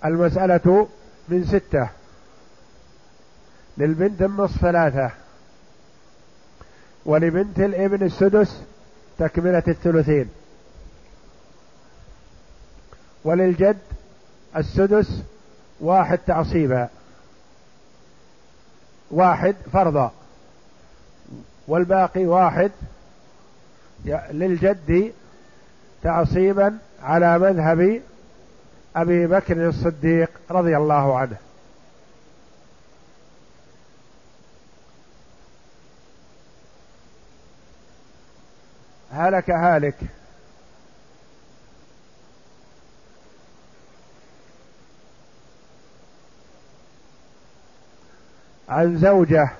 المسألة 0.05 0.89
من 1.29 1.45
ستة. 1.45 1.89
للبنت 3.79 4.23
النصف 4.23 4.61
ثلاثة. 4.61 5.11
ولبنت 7.05 7.59
الابن 7.59 8.07
السدس 8.07 8.63
تكملة 9.19 9.63
الثلثين. 9.69 10.29
وللجد 13.25 13.79
السدس 14.57 15.23
واحد 15.81 16.19
تعصيبا. 16.19 16.89
واحد 19.11 19.57
فرضا. 19.73 20.13
والباقي 21.69 22.27
واحد 22.27 22.71
للجد 24.31 25.13
تعصيبا 26.03 26.79
على 27.03 27.39
مذهب 27.39 28.03
أبي 28.97 29.27
بكر 29.27 29.69
الصديق 29.69 30.31
رضي 30.51 30.77
الله 30.77 31.19
عنه. 31.19 31.37
هلك 39.11 39.51
هالك. 39.51 39.97
عن 48.73 48.99
زوجة. 48.99 49.51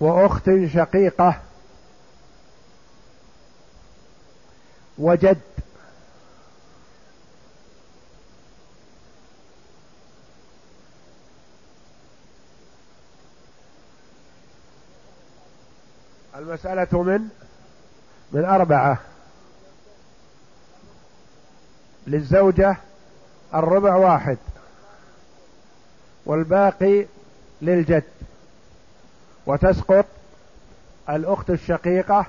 وأخت 0.00 0.50
شقيقة. 0.74 1.40
وجد. 4.98 5.40
المسألة 16.34 17.02
من؟ 17.02 17.28
من 18.32 18.44
أربعة. 18.44 19.13
للزوجة 22.06 22.76
الربع 23.54 23.94
واحد 23.94 24.38
والباقي 26.26 27.06
للجد. 27.62 28.02
وتسقط 29.46 30.06
الأخت 31.08 31.50
الشقيقة 31.50 32.26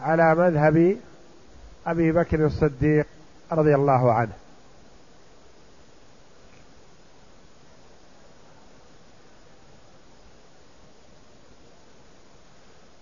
على 0.00 0.34
مذهب 0.34 0.96
أبي 1.86 2.12
بكر 2.12 2.46
الصديق 2.46 3.06
رضي 3.52 3.74
الله 3.74 4.12
عنه. 4.12 4.32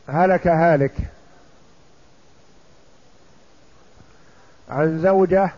هلك 0.09 0.47
هالك 0.47 0.95
عن 4.69 5.03
زوجة 5.03 5.51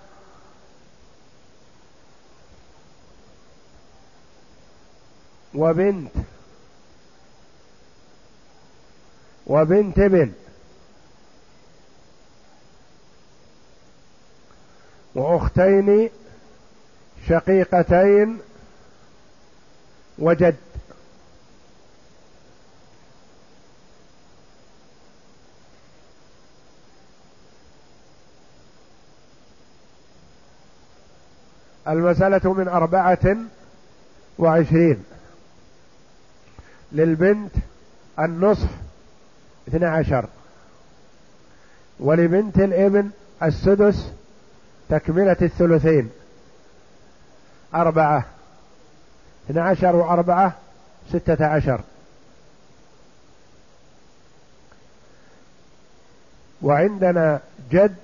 وبنت. 5.56 6.10
وبنت 9.46 9.98
ابن. 9.98 10.32
وأختين 15.14 16.10
شقيقتين 17.28 18.38
وجد. 20.18 20.56
المسألة 31.88 32.52
من 32.52 32.68
أربعة 32.68 33.36
وعشرين. 34.38 35.04
للبنت 36.92 37.52
النصف 38.18 38.68
اثنى 39.68 39.86
عشر. 39.86 40.28
ولبنت 42.00 42.58
الابن 42.58 43.10
السدس 43.42 44.12
تكملة 44.88 45.36
الثلثين. 45.42 46.10
أربعة. 47.74 48.24
اثنى 49.50 49.60
عشر 49.60 49.96
وأربعة 49.96 50.52
ستة 51.12 51.46
عشر. 51.46 51.80
وعندنا 56.62 57.40
جد 57.70 57.96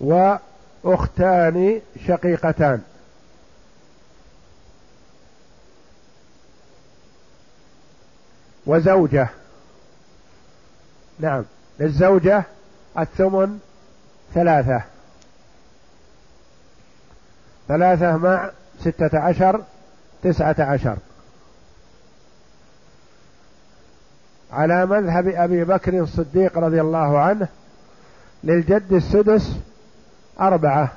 وأختان 0.00 1.80
شقيقتان. 2.06 2.82
وزوجة. 8.66 9.28
نعم. 11.20 11.44
للزوجة 11.80 12.44
الثمن 12.98 13.58
ثلاثة. 14.34 14.82
ثلاثة 17.68 18.16
مع 18.16 18.50
ستة 18.80 19.18
عشر 19.18 19.62
تسعة 20.22 20.56
عشر. 20.58 20.96
على 24.52 24.86
مذهب 24.86 25.28
أبي 25.28 25.64
بكر 25.64 26.00
الصديق 26.00 26.58
رضي 26.58 26.80
الله 26.80 27.18
عنه 27.18 27.48
للجد 28.44 28.92
السدس 28.92 29.56
أربعة. 30.40 30.92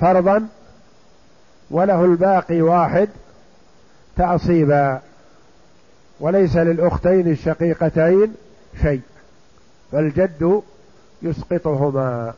فرضا 0.00 0.48
وله 1.70 2.04
الباقي 2.04 2.62
واحد 2.62 3.08
تعصيبا. 4.16 5.00
وليس 6.20 6.56
للأختين 6.56 7.30
الشقيقتين 7.30 8.34
شيء 8.82 9.00
فالجد 9.92 10.62
يسقطهما. 11.22 12.34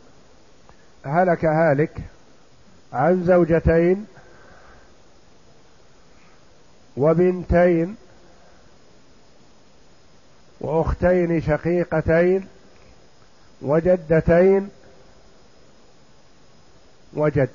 هلك 1.05 1.45
هالك 1.45 1.99
عن 2.93 3.25
زوجتين 3.25 4.07
وبنتين 6.97 7.97
وأختين 10.61 11.41
شقيقتين 11.41 12.47
وجدتين 13.63 14.69
وجد. 17.15 17.49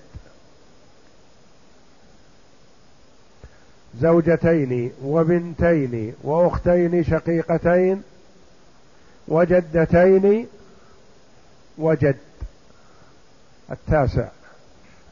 زوجتين 4.02 4.92
وبنتين 5.04 6.14
وأختين 6.24 7.04
شقيقتين 7.04 8.04
وجدتين 9.28 10.48
وجد. 11.78 12.16
التاسع. 13.72 14.28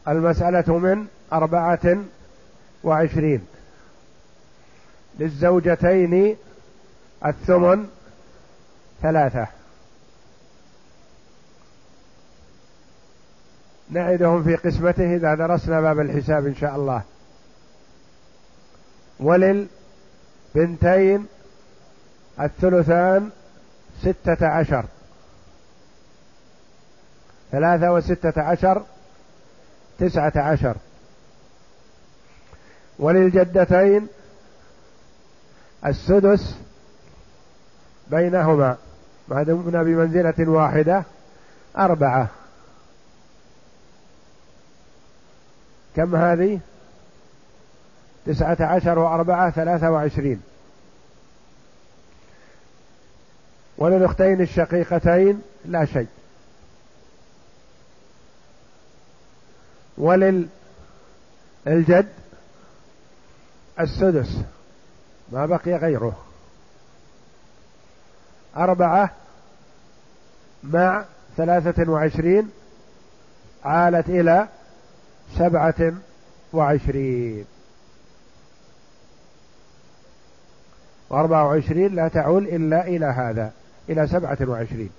المسألة 0.07 0.77
من 0.77 1.05
أربعة 1.33 1.97
وعشرين. 2.83 3.41
للزوجتين 5.19 6.35
الثمن 7.25 7.87
ثلاثة. 9.01 9.47
نعدهم 13.89 14.43
في 14.43 14.55
قسمته 14.55 15.15
إذا 15.15 15.35
درسنا 15.35 15.81
باب 15.81 15.99
الحساب 15.99 16.45
إن 16.45 16.55
شاء 16.55 16.75
الله. 16.75 17.01
وللبنتين 19.21 21.27
الثلثان 22.39 23.29
ستة 24.01 24.47
عشر. 24.47 24.85
ثلاثة 27.51 27.93
وستة 27.93 28.41
عشر 28.41 28.83
تسعة 29.99 30.33
عشر. 30.35 30.75
وللجدتين 32.99 34.07
السدس 35.85 36.55
بينهما 38.11 38.77
ما 39.27 39.43
دمنا 39.43 39.83
بمنزلة 39.83 40.49
واحدة 40.49 41.03
أربعة. 41.77 42.27
كم 45.95 46.15
هذه؟ 46.15 46.59
تسعة 48.25 48.57
عشر 48.59 48.99
وأربعة 48.99 49.51
ثلاثة 49.51 49.91
وعشرين. 49.91 50.41
وللأختين 53.77 54.41
الشقيقتين 54.41 55.41
لا 55.65 55.85
شيء. 55.85 56.07
وللجد 59.97 60.49
السدس 63.79 64.37
ما 65.31 65.45
بقي 65.45 65.75
غيره. 65.75 66.17
أربعة 68.57 69.11
مع 70.63 71.05
ثلاثة 71.37 71.91
وعشرين 71.91 72.51
عالت 73.63 74.09
إلى 74.09 74.47
سبعة 75.37 75.93
وعشرين. 76.53 77.45
وأربعة 81.11 81.45
وعشرين 81.45 81.95
لا 81.95 82.07
تعول 82.07 82.47
إلا 82.47 82.87
إلى 82.87 83.05
هذا 83.05 83.51
إلى 83.89 84.07
سبعة 84.07 84.37
وعشرين. 84.41 84.89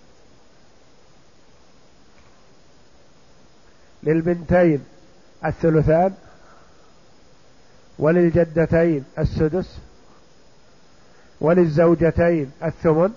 للبنتين 4.03 4.85
الثلثان 5.45 6.15
وللجدتين 7.99 9.05
السدس 9.19 9.79
وللزوجتين 11.41 12.51
الثمن 12.65 13.13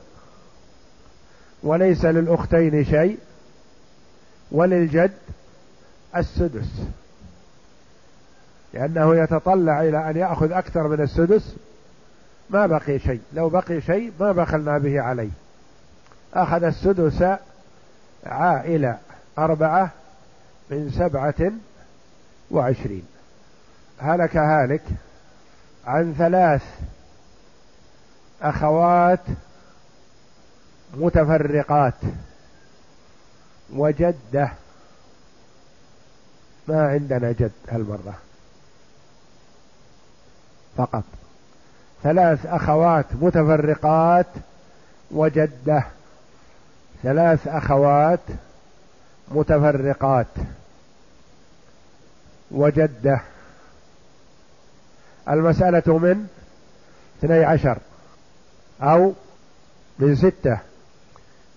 وليس 1.64 2.06
للأختين 2.06 2.86
شيء 2.86 3.18
وللجد 4.52 5.12
السدس. 6.18 6.70
لأنه 8.74 9.16
يتطلع 9.16 9.82
إلى 9.82 10.10
أن 10.10 10.18
يأخذ 10.18 10.52
أكثر 10.52 10.88
من 10.88 11.02
السدس 11.02 11.56
ما 12.50 12.68
بقي 12.68 13.00
شيء. 13.00 13.22
لو 13.34 13.50
بقي 13.50 13.82
شيء 13.82 14.14
ما 14.20 14.32
بخلنا 14.32 14.78
به 14.78 15.02
عليه. 15.02 15.30
أخذ 16.34 16.64
السدس 16.64 17.24
عائلة 18.26 18.98
أربعة 19.38 19.90
من 20.70 20.92
سبعة 20.92 21.52
وعشرين. 22.52 23.08
هلك 24.00 24.38
هالك 24.38 24.84
عن 25.86 26.14
ثلاث 26.18 26.64
أخوات 28.42 29.20
متفرقات. 30.94 31.94
وجدة. 33.74 34.52
ما 36.68 36.88
عندنا 36.88 37.32
جد 37.32 37.52
هالمرة. 37.70 38.14
فقط. 40.78 41.04
ثلاث 42.06 42.46
أخوات 42.46 43.06
متفرقات 43.14 44.26
وجدة. 45.12 45.84
ثلاث 47.04 47.48
أخوات 47.48 48.20
متفرقات 49.32 50.28
وجدة. 52.52 53.22
المسألة 55.30 55.98
من 55.98 56.28
اثني 57.20 57.44
عشر 57.44 57.78
أو 58.82 59.14
من 60.00 60.16
ستة. 60.16 60.60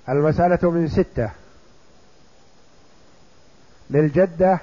المسألة 0.08 0.70
من 0.70 0.88
ستة. 0.88 1.30
للجدة 3.90 4.58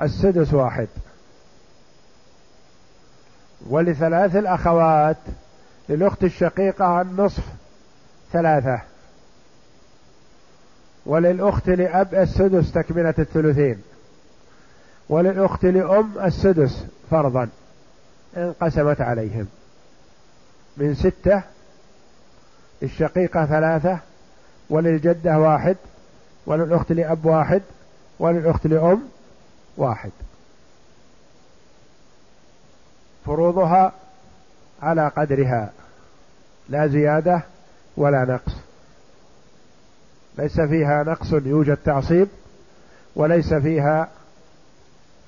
السدس 0.00 0.54
واحد. 0.54 0.88
ولثلاث 3.70 4.36
الأخوات 4.36 5.16
للأخت 5.88 6.24
الشقيقة 6.24 7.00
النصف 7.00 7.44
ثلاثة. 8.32 8.80
وللأخت 11.06 11.68
لأب 11.68 12.14
السدس 12.14 12.72
تكملة 12.72 13.14
الثلثين. 13.18 13.82
وللأخت 15.08 15.64
لأم 15.64 16.12
السدس 16.24 16.86
فرضا 17.10 17.48
انقسمت 18.36 19.00
عليهم. 19.00 19.46
من 20.76 20.94
ستة 20.94 21.42
للشقيقة 22.82 23.46
ثلاثة 23.46 23.98
وللجدة 24.70 25.38
واحد 25.38 25.76
وللأخت 26.46 26.92
لأب 26.92 27.24
واحد 27.26 27.62
وللأخت 28.18 28.66
لأم 28.66 29.02
واحد. 29.76 30.10
فروضها 33.26 33.92
على 34.82 35.08
قدرها. 35.08 35.72
لا 36.68 36.86
زيادة 36.86 37.42
ولا 37.96 38.24
نقص. 38.24 38.52
ليس 40.38 40.60
فيها 40.60 41.02
نقص 41.02 41.32
يوجد 41.32 41.76
تعصيب. 41.76 42.28
وليس 43.16 43.54
فيها 43.54 44.08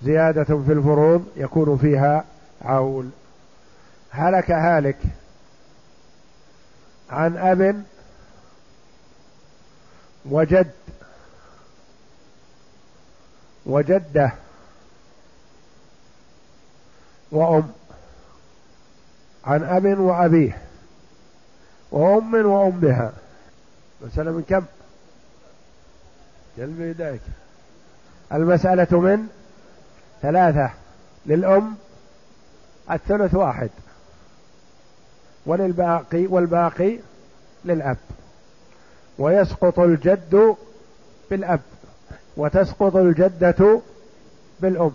زيادة 0.02 0.44
في 0.44 0.72
الفروض 0.72 1.26
يكون 1.36 1.78
فيها 1.78 2.24
عول 2.62 3.08
هلك 4.10 4.50
هالك 4.50 4.98
عن 7.10 7.36
أب 7.36 7.82
وجد 10.30 10.70
وجدة 13.66 14.32
وأم. 17.32 17.72
عن 19.46 19.64
أب 19.64 19.98
وأبيه 20.00 20.58
وأم 21.90 22.34
وأمها. 22.34 23.12
مسألة 24.02 24.30
من 24.30 24.42
كم؟ 24.42 24.64
جلب 26.58 26.80
يديك. 26.80 27.20
المسألة 28.32 29.00
من 29.00 29.26
ثلاثة 30.22 30.70
للأم 31.26 31.74
الثلث 32.90 33.34
واحد. 33.34 33.70
وللباقي 35.46 36.26
والباقي 36.26 36.98
للأب. 37.64 37.96
ويسقط 39.18 39.78
الجد 39.78 40.56
بالأب 41.30 41.60
وتسقط 42.36 42.96
الجدة 42.96 43.80
بالأم. 44.60 44.92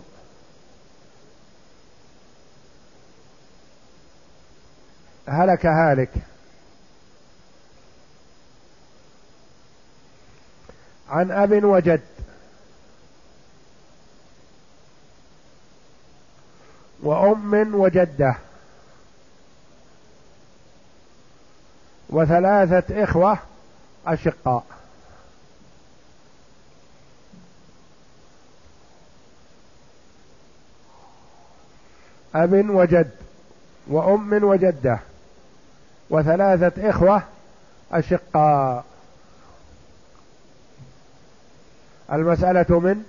هلك 5.28 5.66
هالك. 5.66 6.10
عن 11.08 11.30
أب 11.30 11.64
وجد. 11.64 12.00
وأم 17.02 17.74
وجدة. 17.74 18.36
وثلاثة 22.10 23.04
إخوة 23.04 23.38
أشقاء. 24.06 24.64
أب 32.34 32.70
وجد. 32.70 33.10
وأم 33.88 34.44
وجدة. 34.44 35.11
وثلاثة 36.10 36.90
إخوة 36.90 37.22
أشقاء. 37.92 38.84
المسألة 42.12 42.80
من 42.80 43.02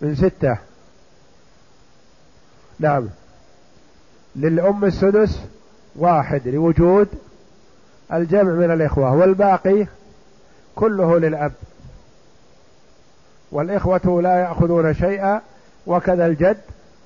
من 0.00 0.14
ستة. 0.14 0.58
نعم. 2.78 3.08
للأم 4.36 4.84
السدس 4.84 5.40
واحد 5.96 6.48
لوجود 6.48 7.08
الجمع 8.12 8.52
من 8.52 8.70
الإخوة 8.70 9.14
والباقي 9.14 9.86
كله 10.74 11.18
للأب. 11.18 11.52
والإخوة 13.52 14.22
لا 14.22 14.40
يأخذون 14.40 14.94
شيئا 14.94 15.40
وكذا 15.86 16.26
الجد 16.26 16.60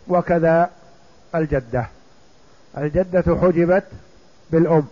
وكذا 0.09 0.70
الجدة. 1.34 1.86
الجدة 2.78 3.36
حجبت 3.43 3.84
بالأم 4.53 4.84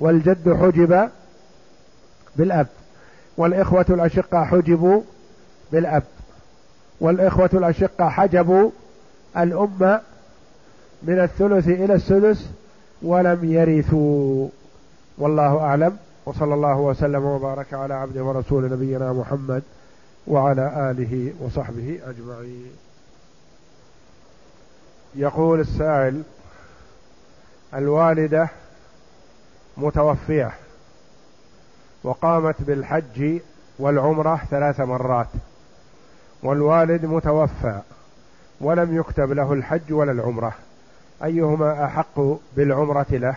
والجد 0.00 0.56
حجب 0.60 1.10
بالأب 2.36 2.66
والإخوة 3.36 3.86
الأشقة 3.90 4.44
حجبوا 4.44 5.02
بالأب 5.72 6.02
والإخوة 7.00 7.50
الأشقة 7.54 8.08
حجبوا 8.08 8.70
الأم 9.36 10.00
من 11.02 11.20
الثلث 11.20 11.68
إلى 11.68 11.94
السدس 11.94 12.50
ولم 13.02 13.52
يرثوا. 13.52 14.48
والله 15.18 15.58
أعلم 15.58 15.96
وصلى 16.26 16.54
الله 16.54 16.78
وسلم 16.78 17.24
وبارك 17.24 17.74
على 17.74 17.94
عبده 17.94 18.24
ورسول 18.24 18.72
نبينا 18.72 19.12
محمد 19.12 19.62
وعلى 20.26 20.90
آله 20.90 21.32
وصحبه 21.40 22.00
أجمعين. 22.06 22.72
يقول 25.14 25.60
السائل 25.60 26.22
الوالدة 27.74 28.48
متوفية 29.76 30.52
وقامت 32.04 32.62
بالحج 32.62 33.40
والعمرة 33.78 34.40
ثلاث 34.50 34.80
مرات 34.80 35.28
والوالد 36.42 37.04
متوفى 37.04 37.80
ولم 38.60 38.96
يكتب 38.96 39.32
له 39.32 39.52
الحج 39.52 39.92
ولا 39.92 40.12
العمرة. 40.12 40.54
أيهما 41.24 41.84
أحق 41.84 42.20
بالعمرة 42.56 43.06
له؟ 43.10 43.34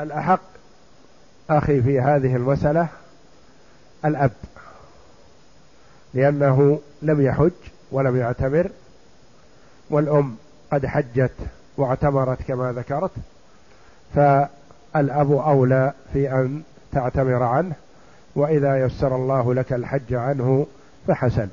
الأحق 0.00 0.40
أخي 1.50 1.82
في 1.82 2.00
هذه 2.00 2.36
المسألة 2.36 2.88
الأب 4.04 4.32
لأنه 6.14 6.80
لم 7.02 7.20
يحج 7.20 7.50
ولم 7.92 8.16
يعتمر 8.16 8.70
والأم 9.90 10.36
قد 10.72 10.86
حجت 10.86 11.32
واعتمرت 11.76 12.42
كما 12.42 12.72
ذكرت. 12.72 13.10
فالأب 14.14 15.32
أولى 15.32 15.92
في 16.12 16.32
أن 16.32 16.62
تعتمر 16.92 17.42
عنه 17.42 17.74
وإذا 18.34 18.76
يسر 18.76 19.16
الله 19.16 19.54
لك 19.54 19.72
الحج 19.72 20.14
عنه 20.14 20.66
فحسن. 21.06 21.48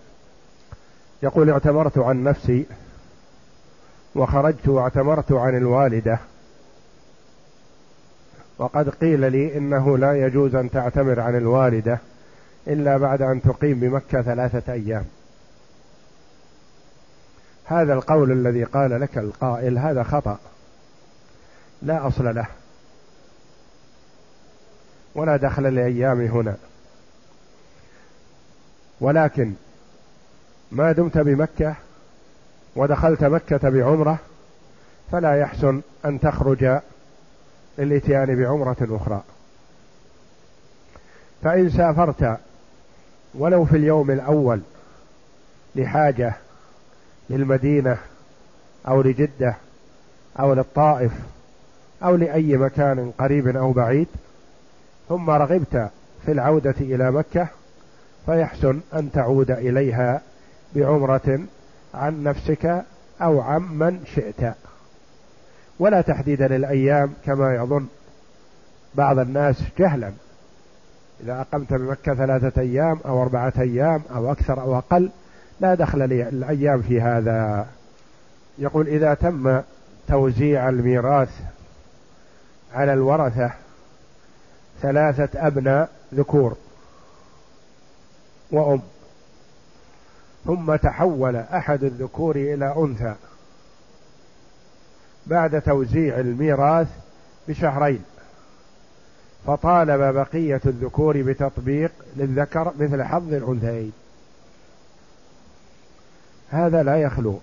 يقول 1.24 1.50
اعتمرت 1.50 1.98
عن 1.98 2.24
نفسي 2.24 2.66
وخرجت 4.16 4.68
واعتمرت 4.68 5.32
عن 5.32 5.58
الوالدة. 5.58 6.20
وقد 8.58 8.90
قيل 8.90 9.32
لي 9.32 9.58
إنه 9.58 9.98
لا 9.98 10.26
يجوز 10.26 10.56
أن 10.56 10.70
تعتمر 10.70 11.20
عن 11.20 11.38
الوالدة 11.38 12.00
إلا 12.68 12.98
بعد 12.98 13.22
أن 13.22 13.42
تقيم 13.42 13.80
بمكة 13.80 14.22
ثلاثة 14.22 14.74
أيام. 14.74 15.06
هذا 17.66 17.94
القول 17.94 18.32
الذي 18.32 18.64
قال 18.64 19.02
لك 19.02 19.18
القائل 19.18 19.78
هذا 19.78 20.04
خطأ. 20.04 20.38
لا 21.84 22.08
أصل 22.08 22.36
له. 22.36 22.48
ولا 25.16 25.38
دخل 25.38 25.76
لأيام 25.76 26.22
هنا. 26.22 26.56
ولكن 29.02 29.54
ما 30.72 30.92
دمت 30.92 31.18
بمكة 31.18 31.76
ودخلت 32.76 33.24
مكة 33.24 33.70
بعمرة 33.70 34.18
فلا 35.12 35.40
يحسن 35.40 35.82
أن 36.06 36.20
تخرج 36.20 36.80
للإتيان 37.78 38.36
بعمرة 38.36 38.78
أخرى. 38.82 39.24
فإن 41.44 41.70
سافرت 41.70 42.40
ولو 43.34 43.66
في 43.66 43.78
اليوم 43.78 44.12
الأول 44.12 44.62
لحاجة 45.76 46.34
للمدينة 47.30 47.98
أو 48.88 49.02
لجدة 49.02 49.56
أو 50.40 50.54
للطائف 50.54 51.12
أو 52.04 52.16
لأي 52.16 52.58
مكان 52.58 53.12
قريب 53.18 53.48
أو 53.48 53.72
بعيد 53.72 54.08
ثم 55.10 55.30
رغبت 55.30 55.90
في 56.26 56.32
العودة 56.32 56.76
إلى 56.82 57.12
مكة 57.12 57.48
فيحسن 58.26 58.80
أن 58.94 59.12
تعود 59.12 59.52
إليها 59.52 60.22
بعمرة 60.76 61.40
عن 61.94 62.24
نفسك 62.24 62.84
أو 63.22 63.42
عن 63.42 63.62
من 63.62 64.06
شئت. 64.06 64.54
ولا 65.80 66.02
تحديد 66.02 66.42
للأيام 66.42 67.14
كما 67.26 67.56
يظن 67.56 67.86
بعض 68.96 69.20
الناس 69.20 69.64
جهلا. 69.80 70.12
إذا 71.24 71.42
أقمت 71.42 71.74
بمكة 71.74 72.16
ثلاثة 72.16 72.62
أيام 72.62 73.00
أو 73.06 73.22
أربعة 73.22 73.54
أيام 73.60 74.02
أو 74.16 74.32
أكثر 74.32 74.62
أو 74.62 74.78
أقل 74.78 75.10
لا 75.60 75.76
دخل 75.76 76.10
لي 76.10 76.30
الأيام 76.30 76.82
في 76.82 77.02
هذا. 77.02 77.68
يقول 78.58 78.88
إذا 78.88 79.14
تم 79.14 79.62
توزيع 80.08 80.70
الميراث 80.70 81.30
على 82.74 82.94
الورثة 82.94 83.52
ثلاثة 84.82 85.48
أبناء 85.48 85.90
ذكور 86.14 86.58
وأم. 88.52 88.82
ثم 90.46 90.76
تحول 90.76 91.36
أحد 91.36 91.84
الذكور 91.84 92.36
إلى 92.36 92.76
أنثى 92.78 93.16
بعد 95.28 95.62
توزيع 95.62 96.20
الميراث 96.20 96.88
بشهرين. 97.48 98.04
فطالب 99.48 100.16
بقية 100.16 100.62
الذكور 100.66 101.22
بتطبيق 101.22 101.92
للذكر 102.16 102.74
مثل 102.80 103.04
حظ 103.04 103.34
الأنثيين. 103.34 103.94
هذا 106.50 106.84
لا 106.84 107.02
يخلو. 107.02 107.40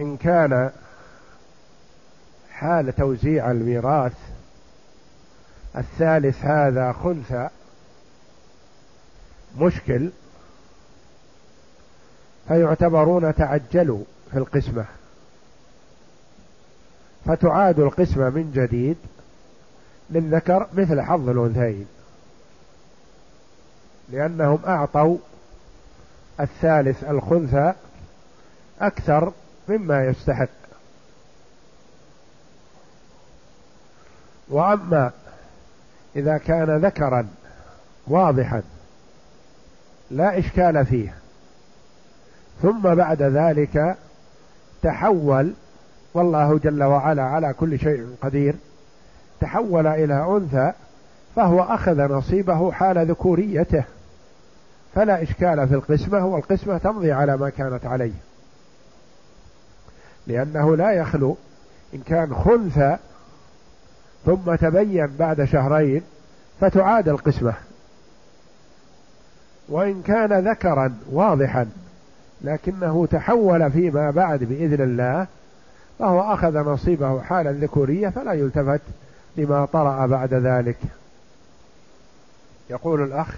إن 0.00 0.16
كان 0.16 0.70
حال 2.60 2.96
توزيع 2.96 3.50
الميراث 3.50 4.12
الثالث 5.76 6.44
هذا 6.44 6.92
خنثى. 6.92 7.48
مشكل. 9.58 10.10
فيعتبرون 12.48 13.34
تعجلوا 13.34 14.04
في 14.30 14.38
القسمة. 14.38 14.84
فتعاد 17.24 17.80
القسمة 17.80 18.30
من 18.30 18.52
جديد 18.54 18.96
للذكر 20.10 20.66
مثل 20.72 21.00
حظ 21.00 21.28
الأنثيين. 21.28 21.86
لأنهم 24.08 24.58
أعطوا 24.66 25.18
الثالث 26.40 27.04
الخنثى 27.04 27.72
أكثر 28.80 29.32
مما 29.68 30.04
يستحق. 30.04 30.59
وأما 34.50 35.10
إذا 36.16 36.38
كان 36.38 36.76
ذكرا 36.76 37.26
واضحا 38.06 38.62
لا 40.10 40.38
إشكال 40.38 40.86
فيه. 40.86 41.14
ثم 42.62 42.80
بعد 42.94 43.22
ذلك 43.22 43.96
تحول 44.82 45.52
والله 46.14 46.58
جل 46.58 46.82
وعلا 46.82 47.22
على 47.22 47.52
كل 47.52 47.78
شيء 47.78 48.16
قدير 48.22 48.54
تحول 49.40 49.86
إلى 49.86 50.26
أنثى 50.36 50.72
فهو 51.36 51.62
أخذ 51.62 52.12
نصيبه 52.12 52.72
حال 52.72 53.10
ذكوريته 53.10 53.84
فلا 54.94 55.22
إشكال 55.22 55.68
في 55.68 55.74
القسمة 55.74 56.26
والقسمة 56.26 56.78
تمضي 56.78 57.12
على 57.12 57.36
ما 57.36 57.50
كانت 57.50 57.86
عليه. 57.86 58.12
لأنه 60.26 60.76
لا 60.76 60.92
يخلو 60.92 61.36
إن 61.94 62.00
كان 62.00 62.34
خنثى 62.34 62.96
ثم 64.26 64.54
تبين 64.54 65.06
بعد 65.06 65.44
شهرين 65.44 66.02
فتعاد 66.60 67.08
القسمة. 67.08 67.54
وإن 69.68 70.02
كان 70.02 70.48
ذكرا 70.48 70.94
واضحا 71.10 71.70
لكنه 72.40 73.06
تحول 73.06 73.70
فيما 73.70 74.10
بعد 74.10 74.44
بإذن 74.44 74.82
الله 74.82 75.26
فهو 75.98 76.20
أخذ 76.20 76.58
نصيبه 76.58 77.22
حال 77.22 77.46
الذكورية 77.46 78.08
فلا 78.08 78.32
يلتفت 78.32 78.80
لما 79.36 79.64
طرأ 79.64 80.06
بعد 80.06 80.34
ذلك. 80.34 80.78
يقول 82.70 83.02
الأخ 83.02 83.34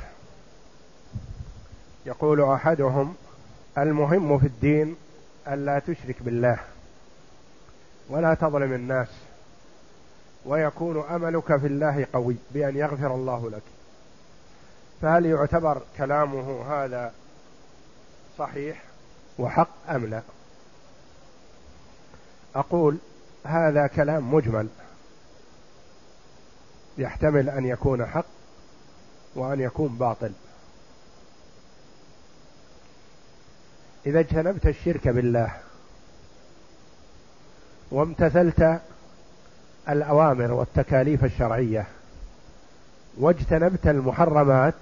يقول 2.06 2.42
أحدهم 2.42 3.14
المهم 3.78 4.38
في 4.38 4.46
الدين 4.46 4.96
ألا 5.48 5.78
تشرك 5.78 6.16
بالله 6.20 6.58
ولا 8.10 8.34
تظلم 8.34 8.72
الناس. 8.72 9.08
ويكون 10.44 11.04
أملك 11.04 11.56
في 11.56 11.66
الله 11.66 12.06
قوي 12.12 12.36
بأن 12.50 12.76
يغفر 12.76 13.14
الله 13.14 13.50
لك. 13.50 13.62
فهل 15.02 15.26
يعتبر 15.26 15.82
كلامه 15.98 16.74
هذا 16.74 17.12
صحيح 18.38 18.82
وحق 19.38 19.90
أم 19.90 20.06
لا؟ 20.06 20.22
أقول 22.54 22.98
هذا 23.44 23.86
كلام 23.86 24.34
مجمل. 24.34 24.68
يحتمل 26.98 27.48
أن 27.48 27.66
يكون 27.66 28.06
حق 28.06 28.26
وأن 29.34 29.60
يكون 29.60 29.88
باطل. 29.88 30.32
إذا 34.06 34.20
اجتنبت 34.20 34.66
الشرك 34.66 35.08
بالله 35.08 35.56
وامتثلت 37.90 38.80
الأوامر 39.88 40.52
والتكاليف 40.52 41.24
الشرعية. 41.24 41.86
واجتنبت 43.18 43.86
المحرمات 43.86 44.74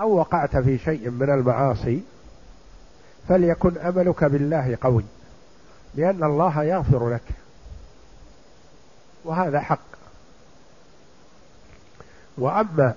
أو 0.00 0.16
وقعت 0.16 0.56
في 0.56 0.78
شيء 0.78 1.10
من 1.10 1.30
المعاصي 1.30 2.02
فليكن 3.28 3.78
أملك 3.78 4.24
بالله 4.24 4.78
قوي 4.80 5.04
لأن 5.94 6.24
الله 6.24 6.64
يغفر 6.64 7.10
لك. 7.14 7.22
وهذا 9.24 9.60
حق. 9.60 9.78
وأما 12.38 12.94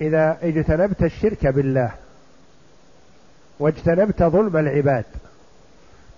إذا 0.00 0.38
اجتنبت 0.42 1.02
الشرك 1.02 1.46
بالله 1.46 1.92
واجتنبت 3.58 4.22
ظلم 4.22 4.56
العباد 4.56 5.04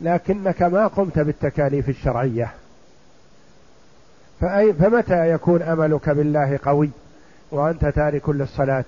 لكنك 0.00 0.62
ما 0.62 0.86
قمت 0.86 1.18
بالتكاليف 1.18 1.88
الشرعية. 1.88 2.54
فأي 4.40 4.72
فمتى 4.72 5.30
يكون 5.30 5.62
أملك 5.62 6.10
بالله 6.10 6.58
قوي؟ 6.64 6.90
وأنت 7.50 7.86
تارك 7.86 8.28
للصلاة. 8.28 8.84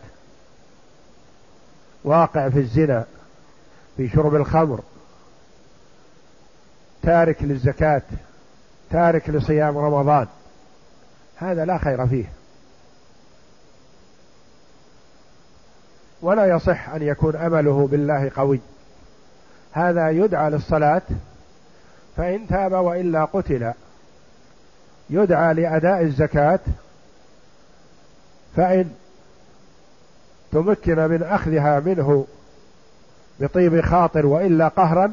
واقع 2.05 2.49
في 2.49 2.59
الزنا 2.59 3.05
في 3.97 4.09
شرب 4.09 4.35
الخمر. 4.35 4.81
تارك 7.03 7.43
للزكاة 7.43 8.03
تارك 8.91 9.31
لصيام 9.31 9.79
رمضان. 9.79 10.27
هذا 11.37 11.65
لا 11.65 11.79
خير 11.79 12.07
فيه. 12.07 12.25
ولا 16.23 16.47
يصح 16.47 16.89
أن 16.89 17.03
يكون 17.03 17.37
أمله 17.37 17.89
بالله 17.91 18.31
قوي. 18.37 18.61
هذا 19.73 20.11
يدعى 20.11 20.51
للصلاة 20.51 21.03
فإن 22.17 22.49
تاب 22.49 22.73
وإلا 22.73 23.25
قتل. 23.25 23.73
يدعى 25.11 25.55
لأداء 25.55 26.03
الزكاة 26.03 26.61
فإن 28.57 28.91
تمكن 30.53 30.97
من 30.97 31.23
أخذها 31.23 31.81
منه 31.81 32.27
بطيب 33.41 33.81
خاطر 33.81 34.27
وإلا 34.27 34.69
قهرا 34.69 35.13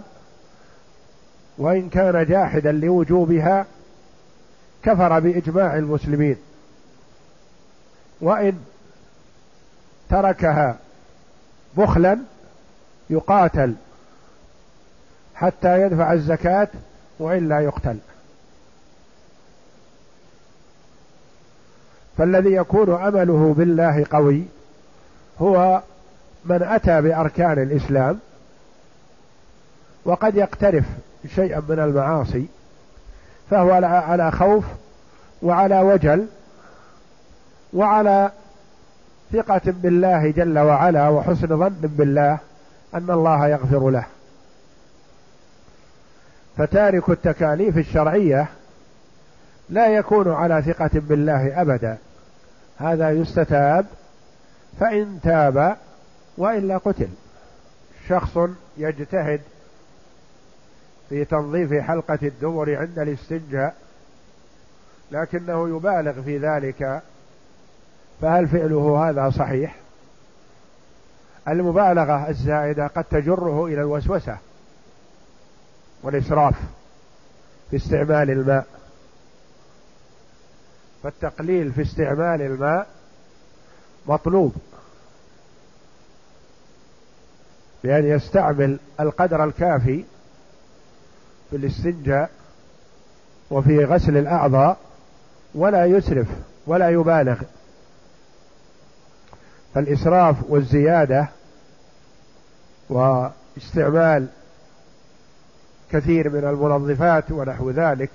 وإن 1.58 1.90
كان 1.90 2.26
جاحدا 2.26 2.72
لوجوبها 2.72 3.66
كفر 4.84 5.20
بإجماع 5.20 5.78
المسلمين. 5.78 6.38
وإن 8.22 8.60
تركها 10.10 10.78
بخلا 11.78 12.18
يقاتل 13.10 13.76
حتى 15.36 15.82
يدفع 15.82 16.14
الزكاة 16.14 16.68
وإلا 17.20 17.60
يقتل. 17.60 17.98
فالذي 22.18 22.54
يكون 22.54 22.94
أمله 22.94 23.54
بالله 23.58 24.06
قوي 24.12 24.44
هو 25.42 25.82
من 26.46 26.64
أتى 26.64 27.02
بأركان 27.02 27.62
الإسلام 27.62 28.20
وقد 30.06 30.36
يقترف 30.36 30.86
شيئا 31.36 31.64
من 31.70 31.80
المعاصي 31.80 32.46
فهو 33.50 33.72
على 33.86 34.32
خوف 34.32 34.66
وعلى 35.42 35.82
وجل 35.82 36.28
وعلى 37.74 38.32
ثقة 39.34 39.62
بالله 39.66 40.32
جل 40.32 40.60
وعلا 40.60 41.10
وحسن 41.10 41.48
ظن 41.48 41.76
بالله 41.82 42.38
أن 42.94 43.12
الله 43.12 43.48
يغفر 43.48 43.90
له. 43.90 44.06
فتارك 46.58 47.10
التكاليف 47.10 47.78
الشرعية 47.78 48.48
لا 49.70 49.88
يكون 49.88 50.32
على 50.32 50.62
ثقة 50.62 50.90
بالله 50.94 51.62
أبدا. 51.62 51.98
هذا 52.78 53.12
يستتاب 53.12 53.86
فإن 54.80 55.20
تاب 55.24 55.78
وإلا 56.38 56.78
قتل. 56.78 57.10
شخص 58.10 58.38
يجتهد 58.78 59.42
في 61.10 61.26
تنظيف 61.26 61.74
حلقة 61.74 62.20
الدبر 62.22 62.76
عند 62.78 63.00
الاستنجاء 63.00 63.76
لكنه 65.12 65.70
يبالغ 65.70 66.22
في 66.22 66.38
ذلك 66.38 67.02
فهل 68.22 68.48
فعله 68.48 69.10
هذا 69.10 69.30
صحيح؟ 69.30 69.76
المبالغة 71.48 72.30
الزائدة 72.30 72.88
قد 72.88 73.04
تجره 73.04 73.66
إلى 73.66 73.82
الوسوسة 73.82 74.38
والإسراف 76.04 76.56
في 77.70 77.76
استعمال 77.76 78.32
الماء. 78.32 78.66
فالتقليل 81.08 81.74
في 81.74 81.82
استعمال 81.82 82.42
الماء 82.42 82.88
مطلوب. 84.08 84.56
بأن 87.84 88.06
يستعمل 88.06 88.80
القدر 89.00 89.44
الكافي 89.44 90.04
في 91.50 91.56
الاستنجاء 91.56 92.30
وفي 93.52 93.86
غسل 93.86 94.18
الأعضاء 94.18 94.78
ولا 95.56 95.86
يسرف 95.86 96.28
ولا 96.66 96.90
يبالغ. 96.90 97.42
فالإسراف 99.74 100.36
والزيادة 100.50 101.30
واستعمال 102.90 104.28
كثير 105.92 106.30
من 106.30 106.44
المنظفات 106.44 107.32
ونحو 107.32 107.72
ذلك 107.72 108.12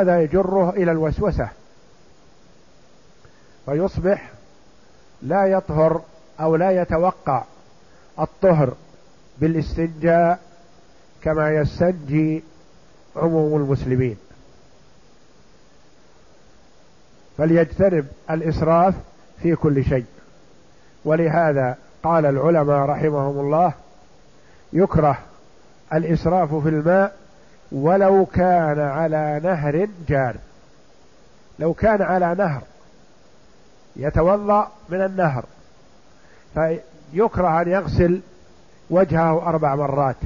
هذا 0.00 0.22
يجره 0.22 0.70
إلى 0.70 0.90
الوسوسة. 0.90 1.48
فيصبح 3.66 4.30
لا 5.22 5.46
يطهر 5.46 6.02
أو 6.40 6.56
لا 6.56 6.82
يتوقع 6.82 7.44
الطهر 8.20 8.74
بالاستنجاء 9.38 10.40
كما 11.22 11.50
يستنجي 11.50 12.42
عموم 13.16 13.56
المسلمين. 13.56 14.16
فليجتنب 17.38 18.06
الإسراف 18.30 18.94
في 19.42 19.56
كل 19.56 19.84
شيء. 19.84 20.04
ولهذا 21.04 21.76
قال 22.02 22.26
العلماء 22.26 22.86
رحمهم 22.86 23.40
الله 23.40 23.72
يكره 24.72 25.18
الإسراف 25.92 26.54
في 26.54 26.68
الماء 26.68 27.16
ولو 27.72 28.26
كان 28.26 28.80
على 28.80 29.40
نهر 29.44 29.88
جار. 30.08 30.36
لو 31.58 31.74
كان 31.74 32.02
على 32.02 32.34
نهر 32.34 32.62
يتوضأ 33.96 34.68
من 34.88 35.02
النهر 35.04 35.44
فيكره 36.54 37.62
أن 37.62 37.68
يغسل 37.68 38.20
وجهه 38.90 39.48
أربع 39.48 39.74
مرات. 39.74 40.16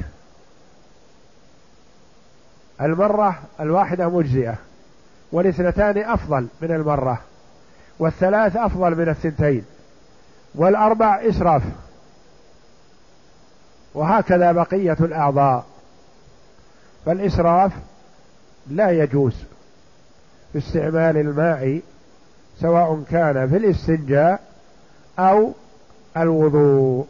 المرة 2.80 3.38
الواحدة 3.60 4.08
مجزئة 4.08 4.54
والاثنتان 5.32 5.98
أفضل 5.98 6.48
من 6.60 6.70
المرة 6.70 7.20
والثلاث 7.98 8.56
أفضل 8.56 8.94
من 8.94 9.08
الثنتين 9.08 9.64
والأربع 10.54 11.20
إسراف. 11.28 11.62
وهكذا 13.94 14.52
بقية 14.52 14.96
الأعضاء. 15.00 15.64
فالإسراف 17.06 17.72
لا 18.70 18.90
يجوز 18.90 19.34
في 20.52 20.58
استعمال 20.58 21.16
الماء 21.16 21.80
سواء 22.60 23.02
كان 23.10 23.48
في 23.48 23.56
الاستنجاء 23.56 24.40
أو 25.18 25.52
الوضوء. 26.16 27.06